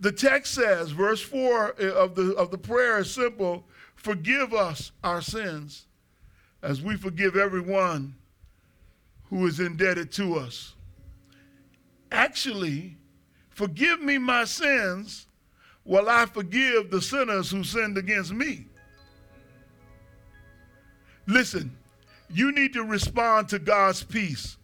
the 0.00 0.12
text 0.12 0.54
says, 0.54 0.90
verse 0.90 1.20
4 1.20 1.74
eh, 1.78 1.90
of 1.90 2.14
the, 2.14 2.34
of 2.36 2.50
the 2.50 2.58
prayer 2.58 2.98
is 2.98 3.10
simple 3.10 3.64
forgive 3.94 4.54
us 4.54 4.92
our 5.02 5.20
sins 5.20 5.86
as 6.62 6.80
we 6.80 6.96
forgive 6.96 7.34
everyone 7.34 8.14
who 9.24 9.46
is 9.46 9.58
indebted 9.58 10.12
to 10.12 10.36
us. 10.36 10.74
Actually, 12.12 12.96
forgive 13.50 14.00
me 14.00 14.18
my 14.18 14.44
sins 14.44 15.26
while 15.82 16.08
I 16.08 16.26
forgive 16.26 16.90
the 16.90 17.02
sinners 17.02 17.50
who 17.50 17.64
sinned 17.64 17.98
against 17.98 18.32
me. 18.32 18.66
Listen, 21.26 21.76
you 22.30 22.52
need 22.52 22.72
to 22.74 22.82
respond 22.82 23.48
to 23.50 23.58
God's 23.58 24.02
peace. 24.02 24.56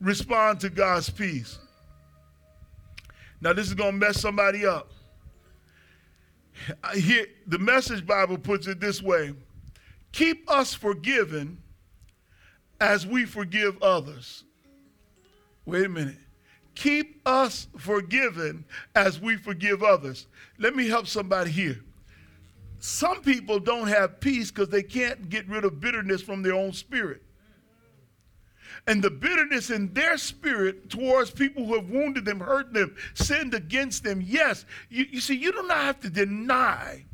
Respond 0.00 0.60
to 0.60 0.70
God's 0.70 1.10
peace. 1.10 1.58
Now, 3.40 3.52
this 3.52 3.68
is 3.68 3.74
going 3.74 3.92
to 3.92 4.06
mess 4.06 4.20
somebody 4.20 4.66
up. 4.66 4.90
Here, 6.94 7.26
the 7.46 7.58
Message 7.58 8.04
Bible 8.04 8.38
puts 8.38 8.66
it 8.66 8.80
this 8.80 9.00
way 9.02 9.34
Keep 10.12 10.50
us 10.50 10.74
forgiven 10.74 11.58
as 12.80 13.06
we 13.06 13.24
forgive 13.24 13.80
others. 13.82 14.44
Wait 15.66 15.84
a 15.84 15.88
minute. 15.88 16.16
Keep 16.74 17.20
us 17.26 17.66
forgiven 17.76 18.64
as 18.94 19.20
we 19.20 19.36
forgive 19.36 19.82
others. 19.82 20.26
Let 20.58 20.76
me 20.76 20.88
help 20.88 21.06
somebody 21.06 21.50
here. 21.50 21.80
Some 22.80 23.22
people 23.22 23.58
don't 23.58 23.88
have 23.88 24.20
peace 24.20 24.50
because 24.50 24.68
they 24.68 24.82
can't 24.82 25.28
get 25.28 25.48
rid 25.48 25.64
of 25.64 25.80
bitterness 25.80 26.22
from 26.22 26.42
their 26.42 26.54
own 26.54 26.72
spirit 26.72 27.22
and 28.86 29.02
the 29.02 29.10
bitterness 29.10 29.70
in 29.70 29.92
their 29.92 30.16
spirit 30.16 30.88
towards 30.90 31.30
people 31.30 31.66
who 31.66 31.74
have 31.74 31.90
wounded 31.90 32.24
them, 32.24 32.40
hurt 32.40 32.72
them, 32.72 32.96
sinned 33.14 33.54
against 33.54 34.02
them. 34.02 34.22
Yes, 34.24 34.64
you, 34.88 35.06
you 35.10 35.20
see, 35.20 35.36
you 35.36 35.52
do 35.52 35.62
not 35.66 35.78
have 35.78 36.00
to 36.00 36.10
deny 36.10 37.04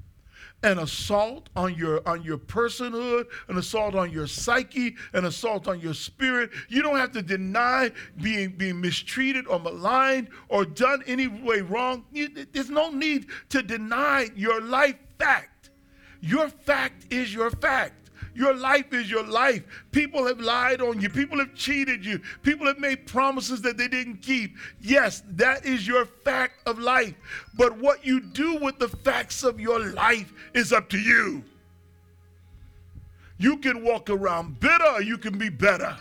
an 0.63 0.79
assault 0.79 1.51
on 1.57 1.75
your 1.75 2.07
on 2.09 2.23
your 2.23 2.39
personhood, 2.39 3.27
an 3.49 3.59
assault 3.59 3.95
on 3.95 4.11
your 4.11 4.27
psyche, 4.27 4.95
an 5.13 5.27
assault 5.27 5.69
on 5.69 5.79
your 5.81 5.93
spirit. 5.93 6.51
You 6.69 6.81
don't 6.81 6.97
have 6.97 7.13
to 7.13 7.23
deny 7.23 7.91
being 8.23 8.53
being 8.53 8.81
mistreated 8.81 9.47
or 9.47 9.59
maligned 9.59 10.29
or 10.49 10.65
done 10.65 11.03
any 11.07 11.27
way 11.27 11.61
wrong. 11.61 12.07
You, 12.13 12.29
there's 12.53 12.71
no 12.71 12.91
need 12.91 13.27
to 13.51 13.63
deny 13.63 14.29
your 14.35 14.63
life 14.63 14.97
fact. 15.19 15.51
Your 16.25 16.49
fact 16.49 17.13
is 17.13 17.35
your 17.35 17.51
fact. 17.51 18.11
Your 18.35 18.55
life 18.55 18.95
is 18.95 19.11
your 19.11 19.25
life. 19.25 19.63
People 19.93 20.27
have 20.27 20.41
lied 20.41 20.81
on 20.81 21.01
you. 21.01 21.11
People 21.11 21.39
have 21.39 21.55
cheated 21.55 22.05
you. 22.05 22.19
People 22.43 22.67
have 22.67 22.79
made 22.79 23.07
promises 23.07 23.61
that 23.61 23.77
they 23.77 23.89
didn't 23.89 24.23
keep. 24.23 24.57
Yes, 24.81 25.23
that 25.33 25.67
is 25.67 25.87
your 25.87 26.07
fact 26.07 26.67
of 26.67 26.79
life. 26.79 27.15
But 27.59 27.77
what 27.77 28.07
you 28.07 28.21
do 28.21 28.57
with 28.57 28.79
the 28.79 28.89
facts 28.89 29.45
of 29.45 29.61
your 29.61 29.79
life 29.93 30.33
is 30.55 30.73
up 30.73 30.89
to 30.91 30.99
you. 30.99 31.45
You 33.37 33.59
can 33.59 33.85
walk 33.85 34.09
around 34.09 34.59
bitter 34.61 34.93
or 34.93 35.03
you 35.03 35.19
can 35.19 35.37
be 35.37 35.51
better. 35.51 35.95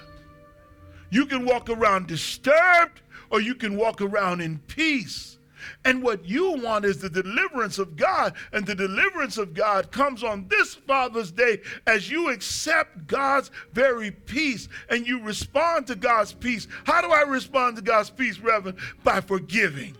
You 1.10 1.26
can 1.26 1.46
walk 1.46 1.70
around 1.70 2.08
disturbed 2.08 3.02
or 3.30 3.42
you 3.42 3.56
can 3.56 3.76
walk 3.76 4.02
around 4.02 4.40
in 4.40 4.58
peace. 4.68 5.38
And 5.86 6.02
what 6.04 6.26
you 6.26 6.52
want 6.52 6.86
is 6.86 6.98
the 6.98 7.10
deliverance 7.10 7.80
of 7.80 7.96
God. 7.96 8.34
And 8.52 8.66
the 8.66 8.76
deliverance 8.76 9.38
of 9.38 9.54
God 9.54 9.92
comes 9.92 10.24
on 10.24 10.48
this 10.48 10.74
Father's 10.76 11.32
Day 11.32 11.62
as 11.88 12.10
you 12.10 12.30
accept 12.30 13.08
God's 13.08 13.52
very 13.72 14.12
peace 14.12 14.68
and 14.90 15.06
you 15.08 15.22
respond 15.22 15.88
to 15.88 15.96
God's 15.96 16.34
peace. 16.34 16.68
How 16.86 17.02
do 17.02 17.10
I 17.12 17.22
respond 17.22 17.76
to 17.78 17.82
God's 17.82 18.10
peace, 18.10 18.40
Reverend? 18.40 18.78
By 19.04 19.22
forgiving. 19.22 19.96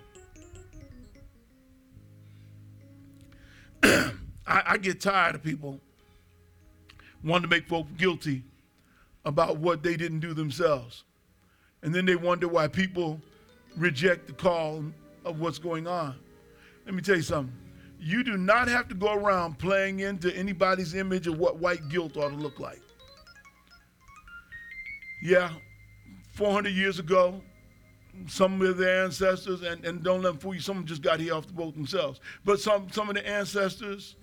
I, 3.84 4.14
I, 4.48 4.78
get 4.78 5.02
tired 5.02 5.36
of 5.36 5.44
people 5.44 5.80
wanting 7.22 7.50
to 7.50 7.56
make 7.56 7.68
folks 7.68 7.90
guilty 7.98 8.44
about 9.26 9.58
what 9.58 9.84
they 9.84 9.98
didn't 9.98 10.20
do 10.20 10.34
themselves. 10.34 11.04
And 11.82 11.94
then 11.94 12.06
they 12.06 12.16
wonder 12.16 12.48
why 12.48 12.68
people 12.68 13.20
reject 13.76 14.28
the 14.28 14.34
call 14.34 14.86
of 15.26 15.40
what's 15.40 15.60
going 15.60 15.88
on. 15.88 16.16
Let 16.86 16.96
me 16.96 17.02
tell 17.02 17.16
you 17.16 17.22
something. 17.22 17.56
You 18.00 18.24
do 18.24 18.38
not 18.38 18.68
have 18.68 18.90
to 18.90 18.96
go 18.96 19.14
around 19.14 19.60
playing 19.60 20.02
into 20.02 20.36
anybody's 20.36 20.94
image 20.94 21.28
of 21.28 21.38
what 21.38 21.58
white 21.58 21.88
guilt 21.90 22.18
ought 22.18 22.30
to 22.30 22.36
look 22.36 22.60
like. 22.60 22.82
Yeah, 25.22 25.52
400 26.34 26.70
years 26.70 27.00
ago, 27.00 27.42
some 28.28 28.62
of 28.62 28.78
their 28.78 29.06
ancestors, 29.06 29.62
and, 29.62 29.84
and 29.86 30.04
don't 30.04 30.22
let 30.22 30.32
them 30.32 30.38
fool 30.38 30.54
you, 30.54 30.60
some 30.60 30.86
just 30.86 31.02
got 31.02 31.20
here 31.20 31.34
off 31.34 31.48
the 31.48 31.54
boat 31.54 31.74
themselves. 31.76 32.20
But 32.44 32.60
some, 32.60 32.90
some 32.92 33.08
of 33.10 33.16
the 33.16 33.28
ancestors 33.28 34.16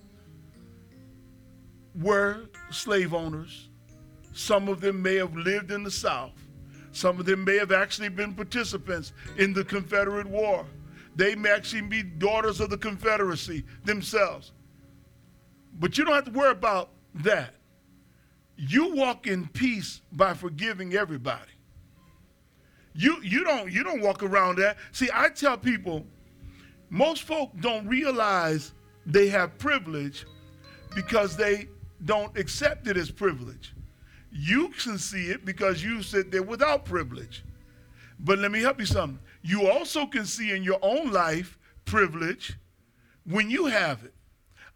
were 1.94 2.48
slave 2.70 3.14
owners. 3.14 3.68
Some 4.32 4.68
of 4.68 4.80
them 4.80 5.02
may 5.02 5.16
have 5.16 5.34
lived 5.36 5.70
in 5.70 5.82
the 5.82 5.90
South. 5.90 6.32
Some 6.92 7.18
of 7.18 7.26
them 7.26 7.44
may 7.44 7.56
have 7.56 7.72
actually 7.72 8.08
been 8.08 8.34
participants 8.34 9.12
in 9.38 9.52
the 9.52 9.64
Confederate 9.64 10.26
War. 10.26 10.66
They 11.20 11.34
may 11.34 11.50
actually 11.50 11.82
be 11.82 12.02
daughters 12.02 12.60
of 12.60 12.70
the 12.70 12.78
Confederacy 12.78 13.62
themselves. 13.84 14.52
But 15.78 15.98
you 15.98 16.06
don't 16.06 16.14
have 16.14 16.24
to 16.24 16.30
worry 16.30 16.52
about 16.52 16.92
that. 17.16 17.56
You 18.56 18.94
walk 18.94 19.26
in 19.26 19.46
peace 19.48 20.00
by 20.12 20.32
forgiving 20.32 20.94
everybody. 20.94 21.52
You, 22.94 23.18
you, 23.22 23.44
don't, 23.44 23.70
you 23.70 23.84
don't 23.84 24.00
walk 24.00 24.22
around 24.22 24.56
that. 24.60 24.78
See, 24.92 25.10
I 25.12 25.28
tell 25.28 25.58
people, 25.58 26.06
most 26.88 27.24
folk 27.24 27.50
don't 27.60 27.86
realize 27.86 28.72
they 29.04 29.28
have 29.28 29.58
privilege 29.58 30.24
because 30.94 31.36
they 31.36 31.68
don't 32.06 32.34
accept 32.38 32.88
it 32.88 32.96
as 32.96 33.10
privilege. 33.10 33.74
You 34.32 34.70
can 34.70 34.96
see 34.96 35.26
it 35.26 35.44
because 35.44 35.84
you 35.84 36.02
sit 36.02 36.30
there 36.30 36.42
without 36.42 36.86
privilege. 36.86 37.44
But 38.20 38.38
let 38.38 38.50
me 38.50 38.60
help 38.60 38.80
you 38.80 38.86
something. 38.86 39.18
You 39.42 39.70
also 39.70 40.06
can 40.06 40.26
see 40.26 40.52
in 40.52 40.62
your 40.62 40.78
own 40.82 41.12
life 41.12 41.58
privilege 41.84 42.58
when 43.24 43.50
you 43.50 43.66
have 43.66 44.04
it. 44.04 44.14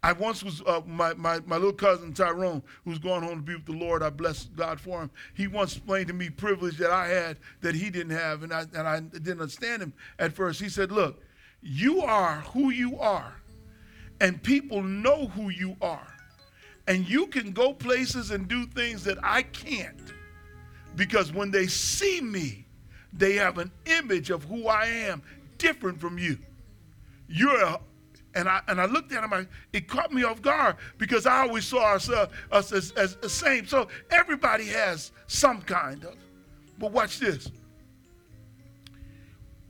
I 0.05 0.11
once 0.11 0.43
was, 0.43 0.61
uh, 0.67 0.81
my, 0.85 1.15
my, 1.15 1.39
my 1.47 1.55
little 1.55 1.73
cousin 1.73 2.13
Tyrone, 2.13 2.61
who's 2.83 2.99
going 2.99 3.23
home 3.23 3.37
to 3.37 3.41
be 3.41 3.55
with 3.55 3.65
the 3.65 3.71
Lord, 3.71 4.03
I 4.03 4.11
bless 4.11 4.45
God 4.45 4.79
for 4.79 5.01
him. 5.01 5.09
He 5.33 5.47
once 5.47 5.75
explained 5.75 6.09
to 6.09 6.13
me 6.13 6.29
privilege 6.29 6.77
that 6.77 6.91
I 6.91 7.07
had 7.07 7.37
that 7.61 7.73
he 7.73 7.89
didn't 7.89 8.15
have, 8.15 8.43
and 8.43 8.53
I, 8.53 8.65
and 8.75 8.87
I 8.87 8.99
didn't 8.99 9.41
understand 9.41 9.81
him 9.81 9.93
at 10.19 10.33
first. 10.33 10.61
He 10.61 10.69
said, 10.69 10.91
Look, 10.91 11.23
you 11.63 12.01
are 12.01 12.41
who 12.53 12.69
you 12.69 12.99
are, 12.99 13.33
and 14.21 14.41
people 14.43 14.83
know 14.83 15.27
who 15.29 15.49
you 15.49 15.75
are. 15.81 16.07
And 16.87 17.09
you 17.09 17.25
can 17.25 17.51
go 17.51 17.73
places 17.73 18.29
and 18.29 18.47
do 18.47 18.67
things 18.67 19.03
that 19.05 19.17
I 19.23 19.41
can't 19.41 20.13
because 20.95 21.33
when 21.33 21.49
they 21.49 21.65
see 21.65 22.21
me, 22.21 22.64
they 23.17 23.33
have 23.33 23.57
an 23.57 23.71
image 23.85 24.29
of 24.29 24.43
who 24.43 24.67
I 24.67 24.85
am 24.85 25.21
different 25.57 25.99
from 25.99 26.17
you. 26.17 26.37
You're 27.27 27.79
and 28.35 28.49
I 28.49 28.61
and 28.67 28.81
I 28.81 28.85
looked 28.85 29.13
at 29.13 29.23
him, 29.23 29.33
I, 29.33 29.47
it 29.71 29.87
caught 29.87 30.11
me 30.11 30.23
off 30.23 30.41
guard 30.41 30.75
because 30.97 31.25
I 31.25 31.39
always 31.39 31.65
saw 31.65 31.85
ourselves 31.85 32.33
us 32.51 32.71
as, 32.71 32.91
as 32.91 33.15
the 33.15 33.29
same. 33.29 33.65
So 33.65 33.87
everybody 34.11 34.65
has 34.67 35.11
some 35.27 35.61
kind 35.61 36.03
of. 36.03 36.15
But 36.77 36.91
watch 36.91 37.19
this. 37.19 37.49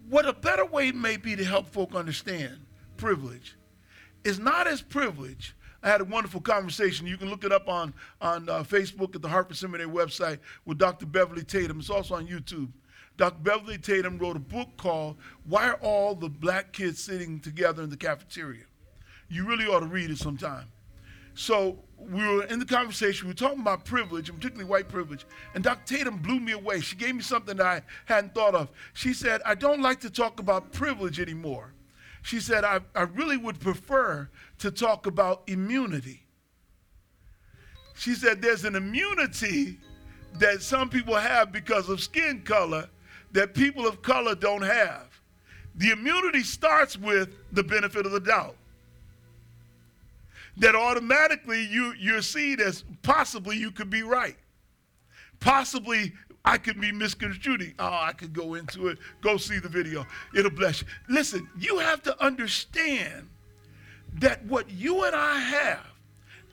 What 0.10 0.28
a 0.28 0.34
better 0.34 0.66
way 0.66 0.92
may 0.92 1.18
be 1.18 1.36
to 1.36 1.44
help 1.44 1.68
folk 1.68 1.96
understand 1.96 2.58
privilege 2.98 3.56
is 4.24 4.40
not 4.40 4.68
as 4.68 4.82
privilege. 4.82 5.56
I 5.84 5.90
had 5.90 6.02
a 6.02 6.06
wonderful 6.06 6.42
conversation. 6.42 7.06
You 7.06 7.18
can 7.18 7.30
look 7.30 7.44
it 7.44 7.52
up 7.52 7.70
on, 7.70 7.94
on 8.20 8.50
uh, 8.50 8.64
Facebook 8.64 9.16
at 9.16 9.22
the 9.22 9.28
Hartford 9.28 9.56
Seminary 9.58 9.90
website 9.90 10.40
with 10.66 10.80
Dr. 10.80 11.06
Beverly 11.06 11.44
Tatum. 11.44 11.80
It's 11.80 11.92
also 11.92 12.16
on 12.16 12.28
YouTube. 12.28 12.70
Dr. 13.18 13.40
Beverly 13.42 13.78
Tatum 13.78 14.18
wrote 14.18 14.36
a 14.36 14.40
book 14.40 14.70
called 14.78 15.18
Why 15.48 15.70
Are 15.70 15.80
All 15.82 16.16
the 16.16 16.30
Black 16.30 16.74
Kids 16.74 17.02
Sitting 17.02 17.40
Together 17.40 17.84
in 17.84 17.90
the 17.90 17.98
Cafeteria? 17.98 18.64
You 19.30 19.48
really 19.48 19.66
ought 19.66 19.80
to 19.80 19.88
read 19.88 20.10
it 20.10 20.18
sometime. 20.18 20.66
So 21.34 21.80
we 21.98 22.26
were 22.26 22.44
in 22.46 22.60
the 22.60 22.66
conversation, 22.66 23.28
we 23.28 23.32
were 23.32 23.38
talking 23.38 23.60
about 23.60 23.86
privilege, 23.86 24.30
and 24.30 24.38
particularly 24.38 24.70
white 24.70 24.88
privilege, 24.88 25.26
and 25.54 25.64
Dr. 25.64 25.98
Tatum 25.98 26.18
blew 26.18 26.40
me 26.40 26.54
away. 26.54 26.80
She 26.80 26.96
gave 26.96 27.16
me 27.16 27.22
something 27.22 27.58
that 27.58 27.66
I 27.66 27.82
hadn't 28.06 28.34
thought 28.34 28.56
of. 28.56 28.70
She 28.94 29.14
said, 29.14 29.42
I 29.46 29.56
don't 29.56 29.82
like 29.82 30.00
to 30.02 30.10
talk 30.10 30.40
about 30.40 30.72
privilege 30.72 31.20
anymore. 31.20 31.74
She 32.22 32.40
said, 32.40 32.64
I, 32.64 32.80
I 32.96 33.04
really 33.04 33.38
would 33.38 33.60
prefer 33.60 34.30
to 34.60 34.72
talk 34.72 35.06
about 35.06 35.44
immunity. 35.48 36.26
She 37.96 38.16
said, 38.16 38.42
there's 38.42 38.66
an 38.66 38.76
immunity 38.76 39.78
that 40.40 40.62
some 40.62 40.90
people 40.90 41.16
have 41.16 41.52
because 41.52 41.88
of 41.88 42.02
skin 42.02 42.42
color 42.42 42.90
that 43.36 43.54
people 43.54 43.86
of 43.86 44.02
color 44.02 44.34
don't 44.34 44.62
have. 44.62 45.08
The 45.76 45.92
immunity 45.92 46.42
starts 46.42 46.98
with 46.98 47.36
the 47.52 47.64
benefit 47.64 48.06
of 48.06 48.14
the 48.14 48.20
doubt. 48.22 48.56
That 50.58 50.74
automatically 50.74 51.66
you, 51.66 51.94
you're 52.00 52.22
seen 52.22 52.62
as 52.62 52.86
possibly 53.04 53.58
you 53.58 53.72
could 53.72 53.90
be 53.90 54.04
right. 54.04 54.38
possibly 55.42 56.14
I 56.46 56.58
could 56.58 56.80
be 56.80 56.94
misconstruing. 56.94 57.74
Oh, 57.78 57.86
I 57.86 58.14
could 58.14 58.32
go 58.32 58.54
into 58.54 58.88
it. 58.88 59.00
Go 59.20 59.36
see 59.36 59.60
the 59.60 59.68
video. 59.68 60.08
It'll 60.34 60.50
bless 60.52 60.82
you. 60.82 60.88
Listen, 61.10 61.50
you 61.60 61.80
have 61.80 62.02
to 62.04 62.24
understand 62.24 63.28
that 64.20 64.46
what 64.46 64.70
you 64.70 65.04
and 65.04 65.14
I 65.14 65.40
have 65.40 65.86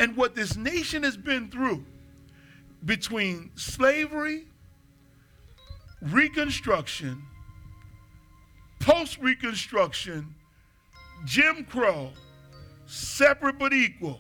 and 0.01 0.17
what 0.17 0.35
this 0.35 0.57
nation 0.57 1.05
has 1.05 1.17
been 1.17 1.49
through 1.49 1.85
between 2.85 3.53
slavery, 3.55 4.47
Reconstruction, 6.03 7.23
post 8.81 9.19
Reconstruction, 9.21 10.35
Jim 11.25 11.65
Crow, 11.65 12.11
separate 12.87 13.59
but 13.59 13.73
equal, 13.73 14.19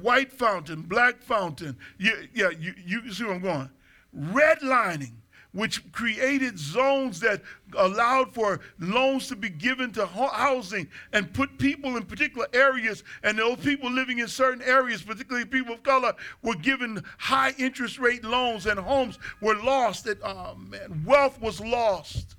white 0.00 0.32
fountain, 0.32 0.80
black 0.82 1.22
fountain. 1.22 1.76
Yeah, 1.98 2.12
yeah 2.32 2.50
you, 2.50 2.74
you 2.86 3.12
see 3.12 3.24
where 3.24 3.34
I'm 3.34 3.42
going. 3.42 3.70
Redlining, 4.16 5.12
which 5.52 5.90
created 5.92 6.58
zones 6.58 7.20
that 7.20 7.42
allowed 7.76 8.32
for 8.32 8.60
loans 8.78 9.28
to 9.28 9.36
be 9.36 9.48
given 9.48 9.92
to 9.92 10.06
housing 10.06 10.88
and 11.12 11.32
put 11.34 11.58
people 11.58 11.96
in 11.96 12.04
particular 12.04 12.46
areas, 12.52 13.02
and 13.22 13.38
those 13.38 13.58
people 13.58 13.90
living 13.90 14.18
in 14.18 14.28
certain 14.28 14.62
areas, 14.62 15.02
particularly 15.02 15.44
people 15.44 15.74
of 15.74 15.82
color, 15.82 16.14
were 16.42 16.54
given 16.54 17.02
high 17.18 17.52
interest 17.58 17.98
rate 17.98 18.24
loans, 18.24 18.66
and 18.66 18.78
homes 18.78 19.18
were 19.40 19.56
lost. 19.56 20.04
That 20.04 20.18
oh 20.22 20.54
man, 20.56 21.02
wealth 21.04 21.40
was 21.40 21.60
lost. 21.60 22.36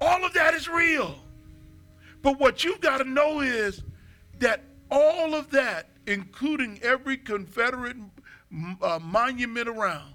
All 0.00 0.24
of 0.24 0.32
that 0.32 0.54
is 0.54 0.68
real. 0.68 1.18
But 2.22 2.38
what 2.38 2.64
you've 2.64 2.80
got 2.80 2.98
to 2.98 3.04
know 3.04 3.40
is 3.40 3.82
that 4.38 4.62
all 4.90 5.34
of 5.34 5.50
that, 5.50 5.90
including 6.06 6.80
every 6.82 7.16
Confederate 7.16 7.96
uh, 8.80 8.98
monument 9.00 9.68
around, 9.68 10.14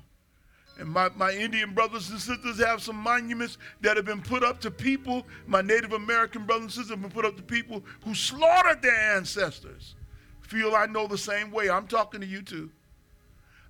and 0.79 0.87
my, 0.87 1.09
my 1.15 1.31
Indian 1.31 1.73
brothers 1.73 2.09
and 2.09 2.19
sisters 2.19 2.59
have 2.59 2.81
some 2.81 2.97
monuments 2.97 3.57
that 3.81 3.97
have 3.97 4.05
been 4.05 4.21
put 4.21 4.43
up 4.43 4.59
to 4.61 4.71
people, 4.71 5.25
my 5.47 5.61
Native 5.61 5.93
American 5.93 6.45
brothers 6.45 6.63
and 6.63 6.71
sisters 6.71 6.89
have 6.91 7.01
been 7.01 7.11
put 7.11 7.25
up 7.25 7.35
to 7.37 7.43
people 7.43 7.83
who 8.03 8.13
slaughtered 8.13 8.81
their 8.81 9.15
ancestors. 9.15 9.95
Feel 10.41 10.75
I 10.75 10.85
know 10.85 11.07
the 11.07 11.17
same 11.17 11.51
way. 11.51 11.69
I'm 11.69 11.87
talking 11.87 12.21
to 12.21 12.27
you 12.27 12.41
too. 12.41 12.69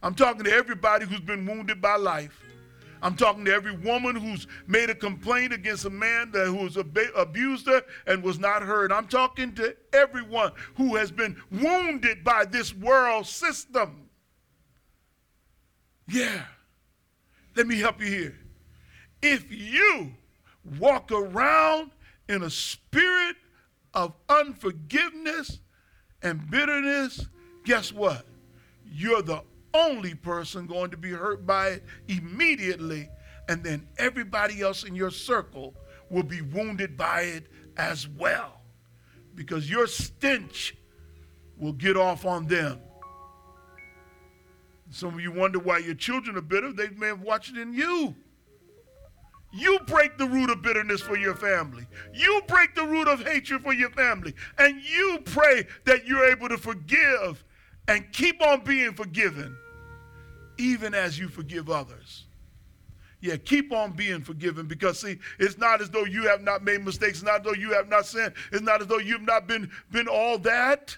I'm 0.03 0.13
talking 0.13 0.43
to 0.43 0.51
everybody 0.51 1.05
who's 1.05 1.21
been 1.21 1.45
wounded 1.45 1.81
by 1.81 1.95
life. 1.95 2.43
I'm 3.01 3.15
talking 3.15 3.45
to 3.45 3.53
every 3.53 3.75
woman 3.75 4.15
who's 4.15 4.47
made 4.65 4.89
a 4.89 4.95
complaint 4.95 5.53
against 5.53 5.85
a 5.85 5.89
man 5.89 6.31
that 6.31 6.47
who's 6.47 6.77
ab- 6.77 6.97
abused 7.15 7.67
her 7.67 7.83
and 8.07 8.23
was 8.23 8.39
not 8.39 8.63
heard. 8.63 8.91
I'm 8.91 9.07
talking 9.07 9.53
to 9.55 9.75
everyone 9.93 10.51
who 10.75 10.95
has 10.95 11.11
been 11.11 11.35
wounded 11.51 12.23
by 12.23 12.45
this 12.45 12.73
world 12.73 13.27
system. 13.27 14.09
Yeah. 16.07 16.43
Let 17.57 17.65
me 17.65 17.79
help 17.79 17.99
you 17.99 18.07
here. 18.07 18.35
If 19.19 19.51
you 19.51 20.11
walk 20.77 21.11
around 21.11 21.89
in 22.29 22.43
a 22.43 22.51
spirit 22.51 23.35
of 23.95 24.13
unforgiveness 24.29 25.59
and 26.21 26.47
bitterness, 26.51 27.25
guess 27.65 27.91
what? 27.91 28.27
You're 28.85 29.23
the 29.23 29.41
only 29.73 30.13
person 30.13 30.67
going 30.67 30.91
to 30.91 30.97
be 30.97 31.09
hurt 31.09 31.47
by 31.47 31.69
it 31.69 31.83
immediately, 32.07 33.09
and 33.49 33.63
then 33.63 33.87
everybody 33.97 34.61
else 34.61 34.83
in 34.83 34.93
your 34.93 35.09
circle 35.09 35.73
will 36.11 36.21
be 36.21 36.41
wounded 36.41 36.95
by 36.95 37.21
it 37.21 37.47
as 37.75 38.07
well. 38.07 38.61
Because 39.33 39.67
your 39.67 39.87
stench 39.87 40.75
will 41.57 41.73
get 41.73 41.97
off 41.97 42.23
on 42.23 42.45
them. 42.45 42.79
Some 44.89 45.15
of 45.15 45.19
you 45.19 45.31
wonder 45.31 45.59
why 45.59 45.79
your 45.79 45.95
children 45.95 46.37
are 46.37 46.41
bitter. 46.41 46.71
They 46.71 46.89
may 46.89 47.07
have 47.07 47.21
watched 47.21 47.55
it 47.55 47.57
in 47.59 47.73
you. 47.73 48.15
You 49.53 49.79
break 49.87 50.17
the 50.17 50.27
root 50.27 50.49
of 50.49 50.61
bitterness 50.61 51.01
for 51.01 51.17
your 51.17 51.35
family. 51.35 51.85
You 52.13 52.41
break 52.47 52.75
the 52.75 52.85
root 52.85 53.07
of 53.07 53.25
hatred 53.25 53.63
for 53.63 53.73
your 53.73 53.89
family. 53.91 54.33
And 54.57 54.81
you 54.81 55.19
pray 55.25 55.65
that 55.85 56.05
you're 56.05 56.25
able 56.25 56.49
to 56.49 56.57
forgive 56.57 57.43
and 57.87 58.11
keep 58.11 58.41
on 58.41 58.63
being 58.63 58.93
forgiven 58.93 59.55
even 60.57 60.93
as 60.93 61.17
you 61.17 61.27
forgive 61.29 61.69
others. 61.69 62.25
Yeah, 63.19 63.37
keep 63.37 63.71
on 63.71 63.93
being 63.93 64.21
forgiven 64.21 64.67
because 64.67 64.99
see, 64.99 65.17
it's 65.39 65.57
not 65.57 65.81
as 65.81 65.89
though 65.89 66.05
you 66.05 66.23
have 66.23 66.41
not 66.41 66.63
made 66.63 66.85
mistakes, 66.85 67.19
it's 67.19 67.23
not 67.23 67.39
as 67.39 67.45
though 67.45 67.59
you 67.59 67.73
have 67.73 67.89
not 67.89 68.05
sinned, 68.05 68.33
it's 68.51 68.61
not 68.61 68.81
as 68.81 68.87
though 68.87 68.99
you've 68.99 69.23
not 69.23 69.47
been, 69.47 69.71
been 69.91 70.07
all 70.07 70.37
that. 70.39 70.95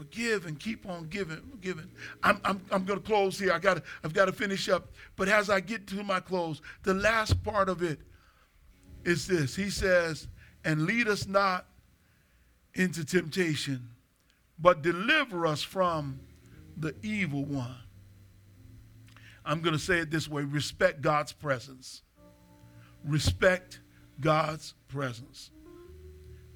Forgive 0.00 0.46
and 0.46 0.58
keep 0.58 0.88
on 0.88 1.08
giving, 1.08 1.42
giving. 1.60 1.90
I'm, 2.22 2.40
I'm, 2.42 2.62
I'm 2.70 2.86
going 2.86 2.98
to 2.98 3.04
close 3.04 3.38
here. 3.38 3.52
I 3.52 3.58
got 3.58 3.82
I've 4.02 4.14
got 4.14 4.24
to 4.24 4.32
finish 4.32 4.66
up. 4.70 4.88
But 5.14 5.28
as 5.28 5.50
I 5.50 5.60
get 5.60 5.86
to 5.88 6.02
my 6.02 6.20
close, 6.20 6.62
the 6.84 6.94
last 6.94 7.44
part 7.44 7.68
of 7.68 7.82
it 7.82 8.00
is 9.04 9.26
this. 9.26 9.54
He 9.54 9.68
says, 9.68 10.26
and 10.64 10.86
lead 10.86 11.06
us 11.06 11.26
not 11.26 11.66
into 12.72 13.04
temptation, 13.04 13.90
but 14.58 14.80
deliver 14.80 15.46
us 15.46 15.60
from 15.60 16.18
the 16.78 16.94
evil 17.02 17.44
one. 17.44 17.76
I'm 19.44 19.60
going 19.60 19.74
to 19.74 19.78
say 19.78 19.98
it 19.98 20.10
this 20.10 20.30
way 20.30 20.44
respect 20.44 21.02
God's 21.02 21.34
presence. 21.34 22.00
Respect 23.04 23.80
God's 24.18 24.72
presence. 24.88 25.50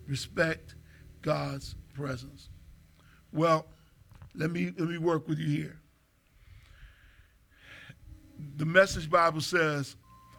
Respect 0.06 0.76
God's 1.20 1.74
presence. 1.92 2.48
Well, 3.34 3.66
let 4.36 4.52
me 4.52 4.72
let 4.78 4.88
me 4.88 4.96
work 4.96 5.28
with 5.28 5.38
you 5.40 5.48
here. 5.48 5.76
The 8.56 8.64
message 8.64 9.10
Bible 9.10 9.40
says 9.40 9.96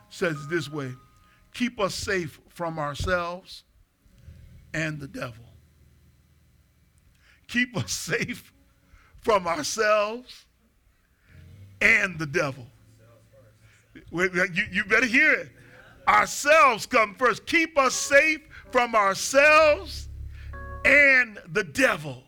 says 0.10 0.48
this 0.48 0.72
way: 0.72 0.94
keep 1.54 1.80
us 1.80 1.94
safe 1.94 2.40
from 2.50 2.80
ourselves 2.80 3.66
and 4.74 5.00
the 5.00 5.08
devil. 5.08 5.44
Keep 7.50 7.76
us 7.78 7.92
safe 7.92 8.54
from 9.20 9.46
ourselves 9.46 10.46
and 11.82 12.18
the 12.18 12.26
devil. 12.26 12.66
You, 14.12 14.48
you 14.72 14.86
better 14.86 15.06
hear 15.06 15.32
it. 15.34 15.50
Ourselves 16.08 16.86
come 16.86 17.16
first. 17.16 17.46
Keep 17.46 17.78
us 17.78 17.94
safe 17.94 18.42
from 18.72 18.96
ourselves 18.96 20.08
and 20.86 21.40
the 21.52 21.64
devil. 21.64 22.25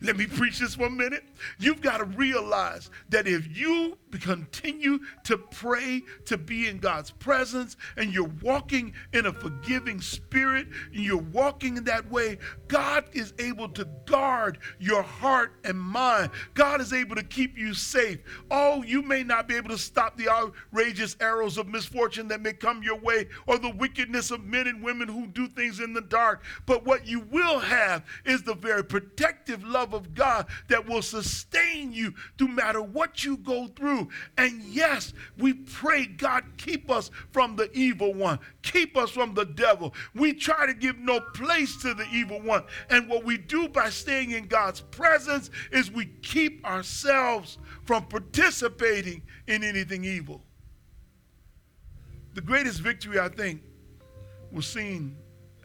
Let 0.00 0.16
me 0.16 0.26
preach 0.26 0.58
this 0.60 0.76
a 0.78 0.90
minute. 0.90 1.24
You've 1.58 1.80
got 1.80 1.98
to 1.98 2.04
realize 2.04 2.90
that 3.10 3.26
if 3.26 3.56
you 3.56 3.96
continue 4.20 5.00
to 5.24 5.38
pray 5.38 6.02
to 6.26 6.38
be 6.38 6.68
in 6.68 6.78
God's 6.78 7.10
presence 7.10 7.76
and 7.96 8.12
you're 8.12 8.30
walking 8.42 8.94
in 9.12 9.26
a 9.26 9.32
forgiving 9.32 10.00
spirit 10.00 10.68
and 10.94 11.02
you're 11.02 11.18
walking 11.18 11.76
in 11.76 11.84
that 11.84 12.10
way, 12.10 12.38
God 12.68 13.04
is 13.12 13.34
able 13.38 13.68
to 13.70 13.86
guard 14.06 14.58
your 14.78 15.02
heart 15.02 15.54
and 15.64 15.78
mind. 15.78 16.30
God 16.54 16.80
is 16.80 16.92
able 16.92 17.16
to 17.16 17.22
keep 17.22 17.56
you 17.58 17.74
safe. 17.74 18.18
Oh, 18.50 18.82
you 18.82 19.02
may 19.02 19.22
not 19.22 19.48
be 19.48 19.56
able 19.56 19.70
to 19.70 19.78
stop 19.78 20.16
the 20.16 20.28
outrageous 20.28 21.16
arrows 21.20 21.58
of 21.58 21.68
misfortune 21.68 22.28
that 22.28 22.40
may 22.40 22.52
come 22.52 22.82
your 22.82 22.98
way 22.98 23.28
or 23.46 23.58
the 23.58 23.70
wickedness 23.70 24.30
of 24.30 24.44
men 24.44 24.66
and 24.66 24.82
women 24.82 25.08
who 25.08 25.26
do 25.26 25.48
things 25.48 25.80
in 25.80 25.92
the 25.92 26.00
dark, 26.00 26.42
but 26.66 26.84
what 26.84 27.06
you 27.06 27.20
will 27.20 27.58
have 27.58 28.04
is 28.24 28.42
the 28.42 28.54
very 28.54 28.84
protective 28.84 29.64
love 29.64 29.94
of 29.94 30.14
God 30.14 30.46
that 30.68 30.86
will 30.86 31.02
sustain 31.02 31.27
you 31.98 32.14
no 32.40 32.48
matter 32.48 32.80
what 32.80 33.24
you 33.24 33.36
go 33.36 33.66
through. 33.68 34.08
And 34.36 34.62
yes, 34.62 35.12
we 35.36 35.54
pray, 35.54 36.06
God, 36.06 36.44
keep 36.56 36.90
us 36.90 37.10
from 37.32 37.56
the 37.56 37.70
evil 37.72 38.14
one, 38.14 38.38
keep 38.62 38.96
us 38.96 39.10
from 39.10 39.34
the 39.34 39.44
devil. 39.44 39.94
We 40.14 40.34
try 40.34 40.66
to 40.66 40.74
give 40.74 40.98
no 40.98 41.20
place 41.20 41.76
to 41.82 41.94
the 41.94 42.06
evil 42.12 42.40
one. 42.40 42.64
And 42.90 43.08
what 43.08 43.24
we 43.24 43.38
do 43.38 43.68
by 43.68 43.90
staying 43.90 44.30
in 44.32 44.46
God's 44.46 44.80
presence 44.80 45.50
is 45.72 45.90
we 45.90 46.06
keep 46.22 46.64
ourselves 46.64 47.58
from 47.84 48.06
participating 48.06 49.22
in 49.46 49.64
anything 49.64 50.04
evil. 50.04 50.42
The 52.34 52.40
greatest 52.40 52.80
victory, 52.80 53.18
I 53.18 53.28
think, 53.28 53.62
was 54.52 54.66
seen 54.66 55.16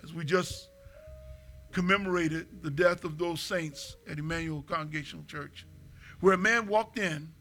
as 0.03 0.13
we 0.13 0.25
just 0.25 0.69
commemorated 1.73 2.61
the 2.61 2.69
death 2.69 3.03
of 3.03 3.17
those 3.17 3.41
saints 3.41 3.97
at 4.07 4.19
Emanuel 4.19 4.61
Congregational 4.61 5.25
Church, 5.25 5.65
where 6.19 6.35
a 6.35 6.37
man 6.37 6.67
walked 6.67 6.97
in, 6.97 7.33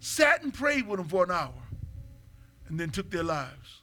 sat 0.00 0.42
and 0.42 0.52
prayed 0.52 0.86
with 0.88 0.98
them 0.98 1.08
for 1.08 1.24
an 1.24 1.30
hour, 1.30 1.52
and 2.68 2.80
then 2.80 2.90
took 2.90 3.10
their 3.10 3.22
lives. 3.22 3.82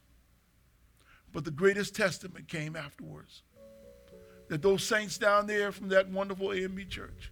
But 1.31 1.45
the 1.45 1.51
greatest 1.51 1.95
testament 1.95 2.47
came 2.47 2.75
afterwards 2.75 3.43
that 4.49 4.61
those 4.61 4.83
saints 4.83 5.17
down 5.17 5.47
there 5.47 5.71
from 5.71 5.89
that 5.89 6.09
wonderful 6.09 6.51
AME 6.51 6.85
church, 6.89 7.31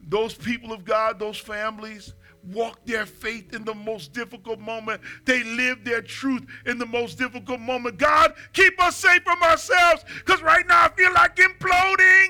those 0.00 0.34
people 0.34 0.72
of 0.72 0.84
God, 0.84 1.18
those 1.18 1.38
families, 1.38 2.14
walked 2.52 2.86
their 2.86 3.06
faith 3.06 3.54
in 3.54 3.64
the 3.64 3.74
most 3.74 4.12
difficult 4.12 4.60
moment. 4.60 5.00
They 5.24 5.42
lived 5.42 5.84
their 5.84 6.02
truth 6.02 6.46
in 6.64 6.78
the 6.78 6.86
most 6.86 7.18
difficult 7.18 7.60
moment. 7.60 7.98
God, 7.98 8.34
keep 8.52 8.80
us 8.80 8.96
safe 8.96 9.22
from 9.22 9.42
ourselves 9.42 10.04
because 10.24 10.42
right 10.42 10.66
now 10.66 10.84
I 10.84 10.88
feel 10.90 11.12
like 11.12 11.36
imploding. 11.36 12.28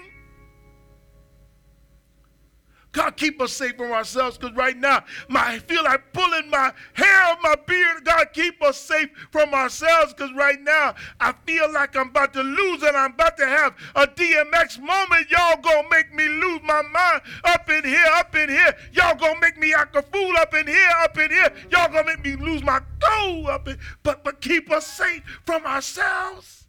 God, 2.97 3.19
keep 3.19 3.43
us 3.43 3.53
safe 3.53 3.77
from 3.77 3.93
ourselves 3.93 4.39
because 4.39 4.57
right 4.57 4.75
now 4.75 5.05
my, 5.29 5.47
I 5.47 5.59
feel 5.59 5.85
like 5.85 6.15
pulling 6.15 6.49
my 6.49 6.73
hair 6.95 7.31
of 7.31 7.43
my 7.43 7.55
beard. 7.67 8.07
God, 8.07 8.29
keep 8.33 8.63
us 8.63 8.79
safe 8.79 9.11
from 9.31 9.53
ourselves 9.53 10.15
because 10.15 10.33
right 10.35 10.59
now 10.63 10.95
I 11.21 11.35
feel 11.45 11.71
like 11.71 11.95
I'm 11.95 12.09
about 12.09 12.33
to 12.33 12.43
lose 12.43 12.83
and 12.83 12.97
I'm 12.97 13.13
about 13.13 13.37
to 13.37 13.47
have 13.47 13.75
a 13.97 14.07
DMX 14.07 14.81
moment. 14.81 15.31
Y'all 15.31 15.61
gonna 15.61 15.87
make 15.91 16.15
me 16.15 16.27
lose 16.27 16.63
my 16.65 16.81
mind 16.81 17.21
up 17.45 17.69
in 17.69 17.85
here, 17.85 18.07
up 18.15 18.35
in 18.35 18.49
here. 18.49 18.75
Y'all 18.95 19.15
gonna 19.15 19.41
make 19.41 19.59
me 19.59 19.75
act 19.75 19.95
a 19.95 20.01
fool 20.01 20.35
up 20.39 20.55
in 20.55 20.67
here, 20.67 20.91
up 21.03 21.19
in 21.19 21.31
here. 21.31 21.53
Y'all 21.71 21.93
gonna 21.93 22.07
make 22.07 22.25
me 22.25 22.35
lose 22.37 22.63
my 22.63 22.81
cool 22.99 23.49
up 23.49 23.69
in 23.69 23.79
but 24.05 24.25
but 24.25 24.41
keep 24.41 24.71
us 24.71 24.87
safe 24.87 25.23
from 25.45 25.67
ourselves 25.67 26.67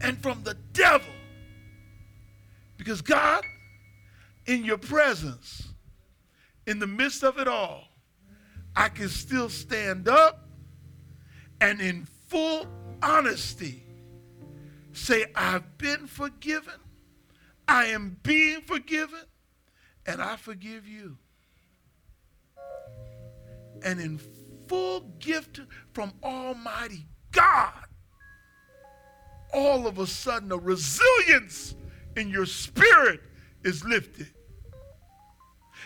and 0.00 0.16
from 0.22 0.44
the 0.44 0.54
devil. 0.72 1.08
Because 2.76 3.02
God, 3.02 3.42
in 4.46 4.64
your 4.64 4.78
presence, 4.78 5.68
in 6.66 6.78
the 6.78 6.86
midst 6.86 7.22
of 7.22 7.38
it 7.38 7.48
all, 7.48 7.84
I 8.76 8.88
can 8.88 9.08
still 9.08 9.48
stand 9.48 10.08
up 10.08 10.48
and 11.60 11.80
in 11.80 12.06
full 12.28 12.66
honesty 13.02 13.84
say, 14.92 15.26
I've 15.34 15.78
been 15.78 16.06
forgiven, 16.06 16.74
I 17.66 17.86
am 17.86 18.18
being 18.22 18.60
forgiven, 18.62 19.20
and 20.06 20.20
I 20.20 20.36
forgive 20.36 20.86
you. 20.86 21.16
And 23.84 24.00
in 24.00 24.20
full 24.68 25.00
gift 25.18 25.60
from 25.92 26.12
Almighty 26.22 27.06
God, 27.32 27.72
all 29.52 29.86
of 29.86 29.98
a 29.98 30.06
sudden 30.06 30.50
a 30.52 30.56
resilience 30.56 31.74
in 32.16 32.28
your 32.28 32.46
spirit 32.46 33.20
is 33.62 33.84
lifted. 33.84 34.33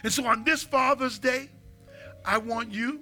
And 0.02 0.12
so 0.12 0.26
on 0.26 0.44
this 0.44 0.62
Father's 0.62 1.18
Day, 1.18 1.50
I 2.24 2.38
want 2.38 2.72
you 2.72 3.00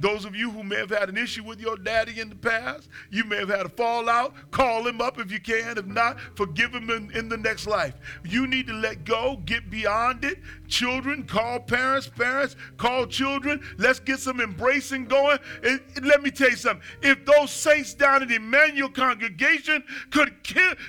those 0.00 0.24
of 0.24 0.36
you 0.36 0.50
who 0.50 0.62
may 0.62 0.76
have 0.76 0.90
had 0.90 1.08
an 1.08 1.16
issue 1.16 1.44
with 1.44 1.60
your 1.60 1.76
daddy 1.76 2.20
in 2.20 2.28
the 2.28 2.36
past, 2.36 2.88
you 3.10 3.24
may 3.24 3.36
have 3.36 3.48
had 3.48 3.66
a 3.66 3.68
fallout. 3.68 4.34
Call 4.50 4.86
him 4.86 5.00
up 5.00 5.18
if 5.18 5.30
you 5.30 5.40
can. 5.40 5.78
If 5.78 5.86
not, 5.86 6.18
forgive 6.36 6.72
him 6.72 6.90
in, 6.90 7.10
in 7.12 7.28
the 7.28 7.36
next 7.36 7.66
life. 7.66 7.94
You 8.24 8.46
need 8.46 8.66
to 8.68 8.72
let 8.72 9.04
go, 9.04 9.40
get 9.44 9.70
beyond 9.70 10.24
it. 10.24 10.38
Children, 10.68 11.24
call 11.24 11.60
parents. 11.60 12.06
Parents, 12.08 12.56
call 12.76 13.06
children. 13.06 13.60
Let's 13.78 14.00
get 14.00 14.20
some 14.20 14.40
embracing 14.40 15.06
going. 15.06 15.38
And, 15.62 15.80
and 15.96 16.06
let 16.06 16.22
me 16.22 16.30
tell 16.30 16.50
you 16.50 16.56
something. 16.56 16.86
If 17.02 17.24
those 17.24 17.50
saints 17.50 17.94
down 17.94 18.22
in 18.22 18.28
the 18.28 18.36
Emanuel 18.36 18.90
congregation 18.90 19.82
could, 20.10 20.32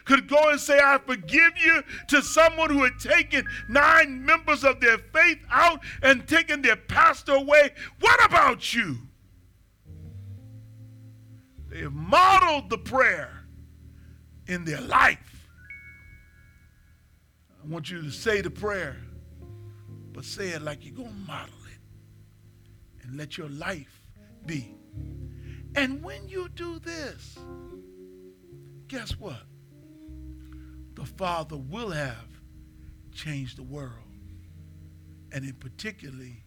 could 0.06 0.28
go 0.28 0.50
and 0.50 0.60
say, 0.60 0.80
I 0.80 1.00
forgive 1.06 1.52
you 1.64 1.84
to 2.10 2.22
someone 2.22 2.70
who 2.70 2.84
had 2.84 3.00
taken 3.00 3.46
nine 3.68 4.24
members 4.24 4.64
of 4.64 4.80
their 4.80 4.98
faith 4.98 5.40
out 5.50 5.82
and 6.02 6.28
taken 6.28 6.62
their 6.62 6.76
pastor 6.76 7.34
away, 7.34 7.72
what 8.00 8.24
about 8.24 8.74
you? 8.74 8.99
They 11.70 11.82
have 11.82 11.94
modeled 11.94 12.70
the 12.70 12.78
prayer 12.78 13.44
in 14.48 14.66
their 14.66 14.82
life. 14.82 15.48
I 17.64 17.68
want 17.68 17.92
you 17.92 18.02
to 18.02 18.12
say 18.12 18.42
the 18.42 18.50
prayer, 18.50 18.98
but 20.14 20.26
say 20.26 20.50
it 20.50 20.62
like 20.62 20.84
you're 20.84 20.96
going 20.96 21.10
to 21.10 21.28
model 21.28 21.54
it 21.72 23.04
and 23.04 23.18
let 23.18 23.38
your 23.38 23.50
life 23.50 24.02
be. 24.46 24.74
And 25.76 26.02
when 26.04 26.28
you 26.28 26.50
do 26.50 26.80
this, 26.80 27.38
guess 28.88 29.12
what? 29.12 29.44
The 30.96 31.06
Father 31.06 31.58
will 31.58 31.92
have 31.92 32.28
changed 33.14 33.58
the 33.58 33.64
world. 33.64 33.94
And 35.32 35.46
in 35.46 35.54
particularly, 35.54 36.44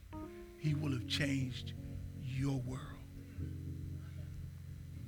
he 0.59 0.75
will 0.75 0.91
have 0.93 1.07
changed 1.07 1.73
your 2.21 2.59
world. 2.59 2.92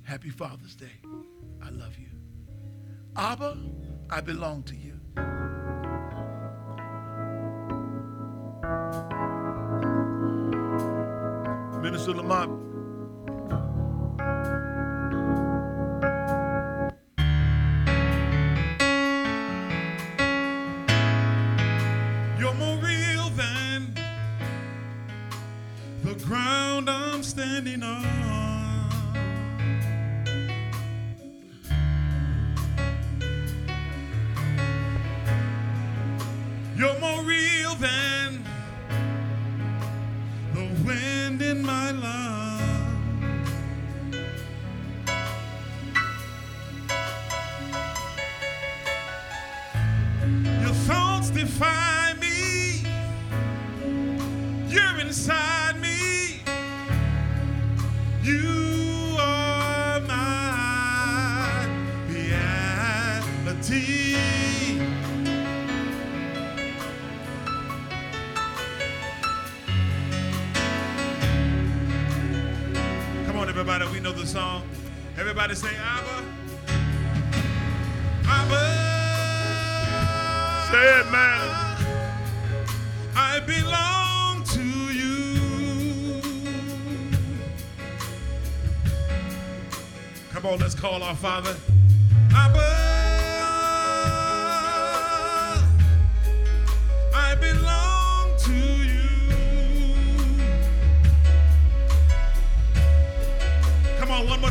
Happy 0.04 0.28
Father's 0.28 0.74
Day. 0.74 1.00
I 1.62 1.70
love 1.70 1.96
you. 1.98 2.08
Abba, 3.16 3.56
I 4.10 4.20
belong 4.20 4.62
to 4.64 4.76
you. 4.76 5.00
Minister 11.80 12.12
Lamont. 12.12 12.73
Everybody. 73.66 73.94
We 73.94 74.00
know 74.00 74.12
the 74.12 74.26
song. 74.26 74.62
Everybody 75.16 75.54
say 75.54 75.74
Abba. 75.74 76.22
Abba. 78.26 78.60
Say 80.70 81.00
it, 81.00 81.10
man. 81.10 81.40
I 83.16 83.40
belong 83.46 84.44
to 84.44 84.62
you. 84.92 86.20
Come 90.30 90.44
on, 90.44 90.58
let's 90.58 90.74
call 90.74 91.02
our 91.02 91.14
Father. 91.14 91.56
Abba. 92.34 92.73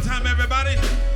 Time, 0.04 0.28
everybody. 0.28 1.13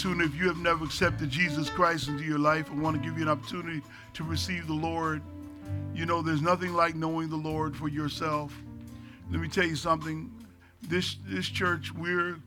Opportunity. 0.00 0.34
If 0.34 0.40
you 0.40 0.48
have 0.48 0.58
never 0.58 0.84
accepted 0.84 1.30
Jesus 1.30 1.68
Christ 1.68 2.08
into 2.08 2.24
your 2.24 2.38
life, 2.38 2.70
I 2.70 2.74
want 2.74 2.96
to 2.96 3.02
give 3.06 3.18
you 3.18 3.24
an 3.24 3.28
opportunity 3.28 3.82
to 4.14 4.24
receive 4.24 4.66
the 4.66 4.72
Lord. 4.72 5.20
You 5.94 6.06
know, 6.06 6.22
there's 6.22 6.40
nothing 6.40 6.72
like 6.72 6.94
knowing 6.94 7.28
the 7.28 7.36
Lord 7.36 7.76
for 7.76 7.88
yourself. 7.88 8.54
Let 9.30 9.40
me 9.40 9.48
tell 9.48 9.66
you 9.66 9.76
something. 9.76 10.30
This 10.82 11.16
this 11.26 11.46
church, 11.46 11.92
we're, 11.92 12.38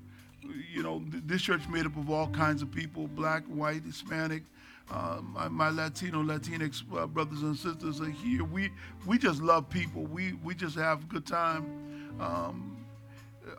you 0.74 0.82
know, 0.82 1.00
th- 1.12 1.24
this 1.28 1.44
church 1.44 1.68
made 1.70 1.86
up 1.86 1.96
of 1.96 2.10
all 2.10 2.28
kinds 2.30 2.64
of 2.64 2.72
people: 2.72 3.08
black, 3.08 3.44
white, 3.46 3.84
Hispanic. 3.84 4.44
Uh, 4.92 5.20
my, 5.22 5.48
my 5.48 5.70
Latino, 5.70 6.24
Latinx 6.24 6.84
uh, 6.98 7.06
brothers 7.06 7.44
and 7.44 7.56
sisters 7.56 8.02
are 8.02 8.10
here. 8.10 8.44
We 8.44 8.72
we 9.06 9.20
just 9.20 9.42
love 9.42 9.70
people. 9.70 10.04
We 10.04 10.34
we 10.44 10.56
just 10.56 10.76
have 10.76 11.04
a 11.04 11.06
good 11.06 11.28
time. 11.28 12.18
Um, 12.20 12.78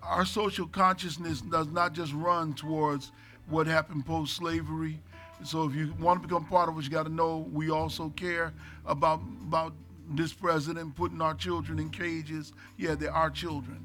our 0.02 0.26
social 0.26 0.66
consciousness 0.66 1.40
does 1.40 1.68
not 1.68 1.92
just 1.92 2.12
run 2.12 2.54
towards 2.54 3.12
what 3.48 3.66
happened 3.66 4.06
post 4.06 4.36
slavery. 4.36 5.00
So 5.44 5.64
if 5.64 5.74
you 5.74 5.92
want 5.98 6.22
to 6.22 6.28
become 6.28 6.46
part 6.46 6.68
of 6.68 6.78
it, 6.78 6.84
you 6.84 6.90
got 6.90 7.04
to 7.04 7.12
know 7.12 7.48
we 7.52 7.70
also 7.70 8.10
care 8.10 8.52
about 8.86 9.20
about 9.46 9.74
this 10.10 10.32
president 10.32 10.94
putting 10.94 11.20
our 11.20 11.34
children 11.34 11.78
in 11.78 11.90
cages. 11.90 12.52
Yeah, 12.76 12.94
they're 12.94 13.30
children. 13.30 13.84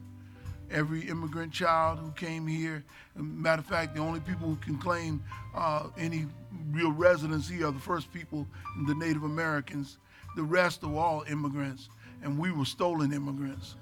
Every 0.72 1.02
immigrant 1.10 1.52
child 1.52 1.98
who 1.98 2.12
came 2.12 2.46
here, 2.46 2.84
matter 3.16 3.62
of 3.62 3.66
fact, 3.66 3.96
the 3.96 4.02
only 4.02 4.20
people 4.20 4.48
who 4.48 4.56
can 4.58 4.78
claim 4.78 5.24
uh, 5.56 5.88
any 5.98 6.28
real 6.70 6.92
residency 6.92 7.64
are 7.64 7.72
the 7.72 7.80
first 7.80 8.14
people, 8.14 8.46
the 8.86 8.94
Native 8.94 9.24
Americans. 9.24 9.98
The 10.36 10.44
rest 10.44 10.84
are 10.84 10.96
all 10.96 11.24
immigrants, 11.28 11.90
and 12.22 12.38
we 12.38 12.52
were 12.52 12.66
stolen 12.66 13.12
immigrants. 13.14 13.76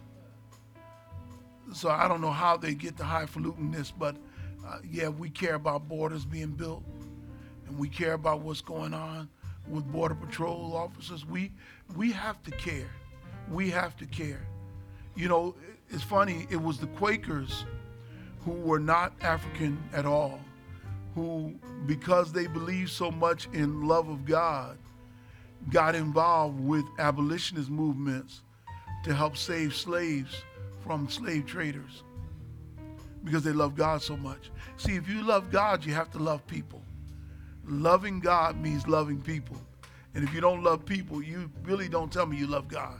So 1.73 1.89
I 1.89 2.07
don't 2.07 2.21
know 2.21 2.31
how 2.31 2.55
they 2.55 2.73
get 2.73 2.95
the 2.95 3.03
highfalutenness, 3.03 3.91
but 3.99 4.15
uh, 4.67 4.79
yeah, 4.89 5.07
we 5.07 5.29
care 5.29 5.55
about 5.55 5.87
borders 5.87 6.25
being 6.25 6.51
built, 6.51 6.83
and 7.67 7.77
we 7.77 7.87
care 7.87 8.13
about 8.13 8.41
what's 8.41 8.61
going 8.61 8.93
on 8.93 9.29
with 9.67 9.85
border 9.91 10.15
patrol 10.15 10.75
officers. 10.75 11.25
We 11.25 11.51
we 11.95 12.11
have 12.11 12.41
to 12.43 12.51
care. 12.51 12.89
We 13.49 13.69
have 13.69 13.95
to 13.97 14.05
care. 14.05 14.45
You 15.15 15.29
know, 15.29 15.55
it's 15.89 16.03
funny. 16.03 16.47
It 16.49 16.61
was 16.61 16.79
the 16.79 16.87
Quakers 16.87 17.65
who 18.41 18.51
were 18.51 18.79
not 18.79 19.13
African 19.21 19.81
at 19.93 20.05
all, 20.05 20.39
who 21.15 21.55
because 21.85 22.33
they 22.33 22.47
believed 22.47 22.89
so 22.89 23.09
much 23.09 23.47
in 23.53 23.87
love 23.87 24.09
of 24.09 24.25
God, 24.25 24.77
got 25.71 25.95
involved 25.95 26.59
with 26.59 26.85
abolitionist 26.99 27.69
movements 27.69 28.41
to 29.05 29.13
help 29.13 29.37
save 29.37 29.73
slaves 29.73 30.43
from 30.83 31.09
slave 31.09 31.45
traders 31.45 32.03
because 33.23 33.43
they 33.43 33.51
love 33.51 33.75
God 33.75 34.01
so 34.01 34.17
much. 34.17 34.49
See, 34.77 34.95
if 34.95 35.09
you 35.09 35.23
love 35.23 35.51
God, 35.51 35.83
you 35.85 35.93
have 35.93 36.11
to 36.11 36.19
love 36.19 36.45
people. 36.47 36.81
Loving 37.65 38.19
God 38.19 38.61
means 38.61 38.87
loving 38.87 39.19
people. 39.19 39.57
And 40.13 40.23
if 40.23 40.33
you 40.33 40.41
don't 40.41 40.63
love 40.63 40.85
people, 40.85 41.21
you 41.21 41.51
really 41.63 41.89
don't 41.89 42.11
tell 42.11 42.25
me 42.25 42.37
you 42.37 42.47
love 42.47 42.67
God. 42.67 42.99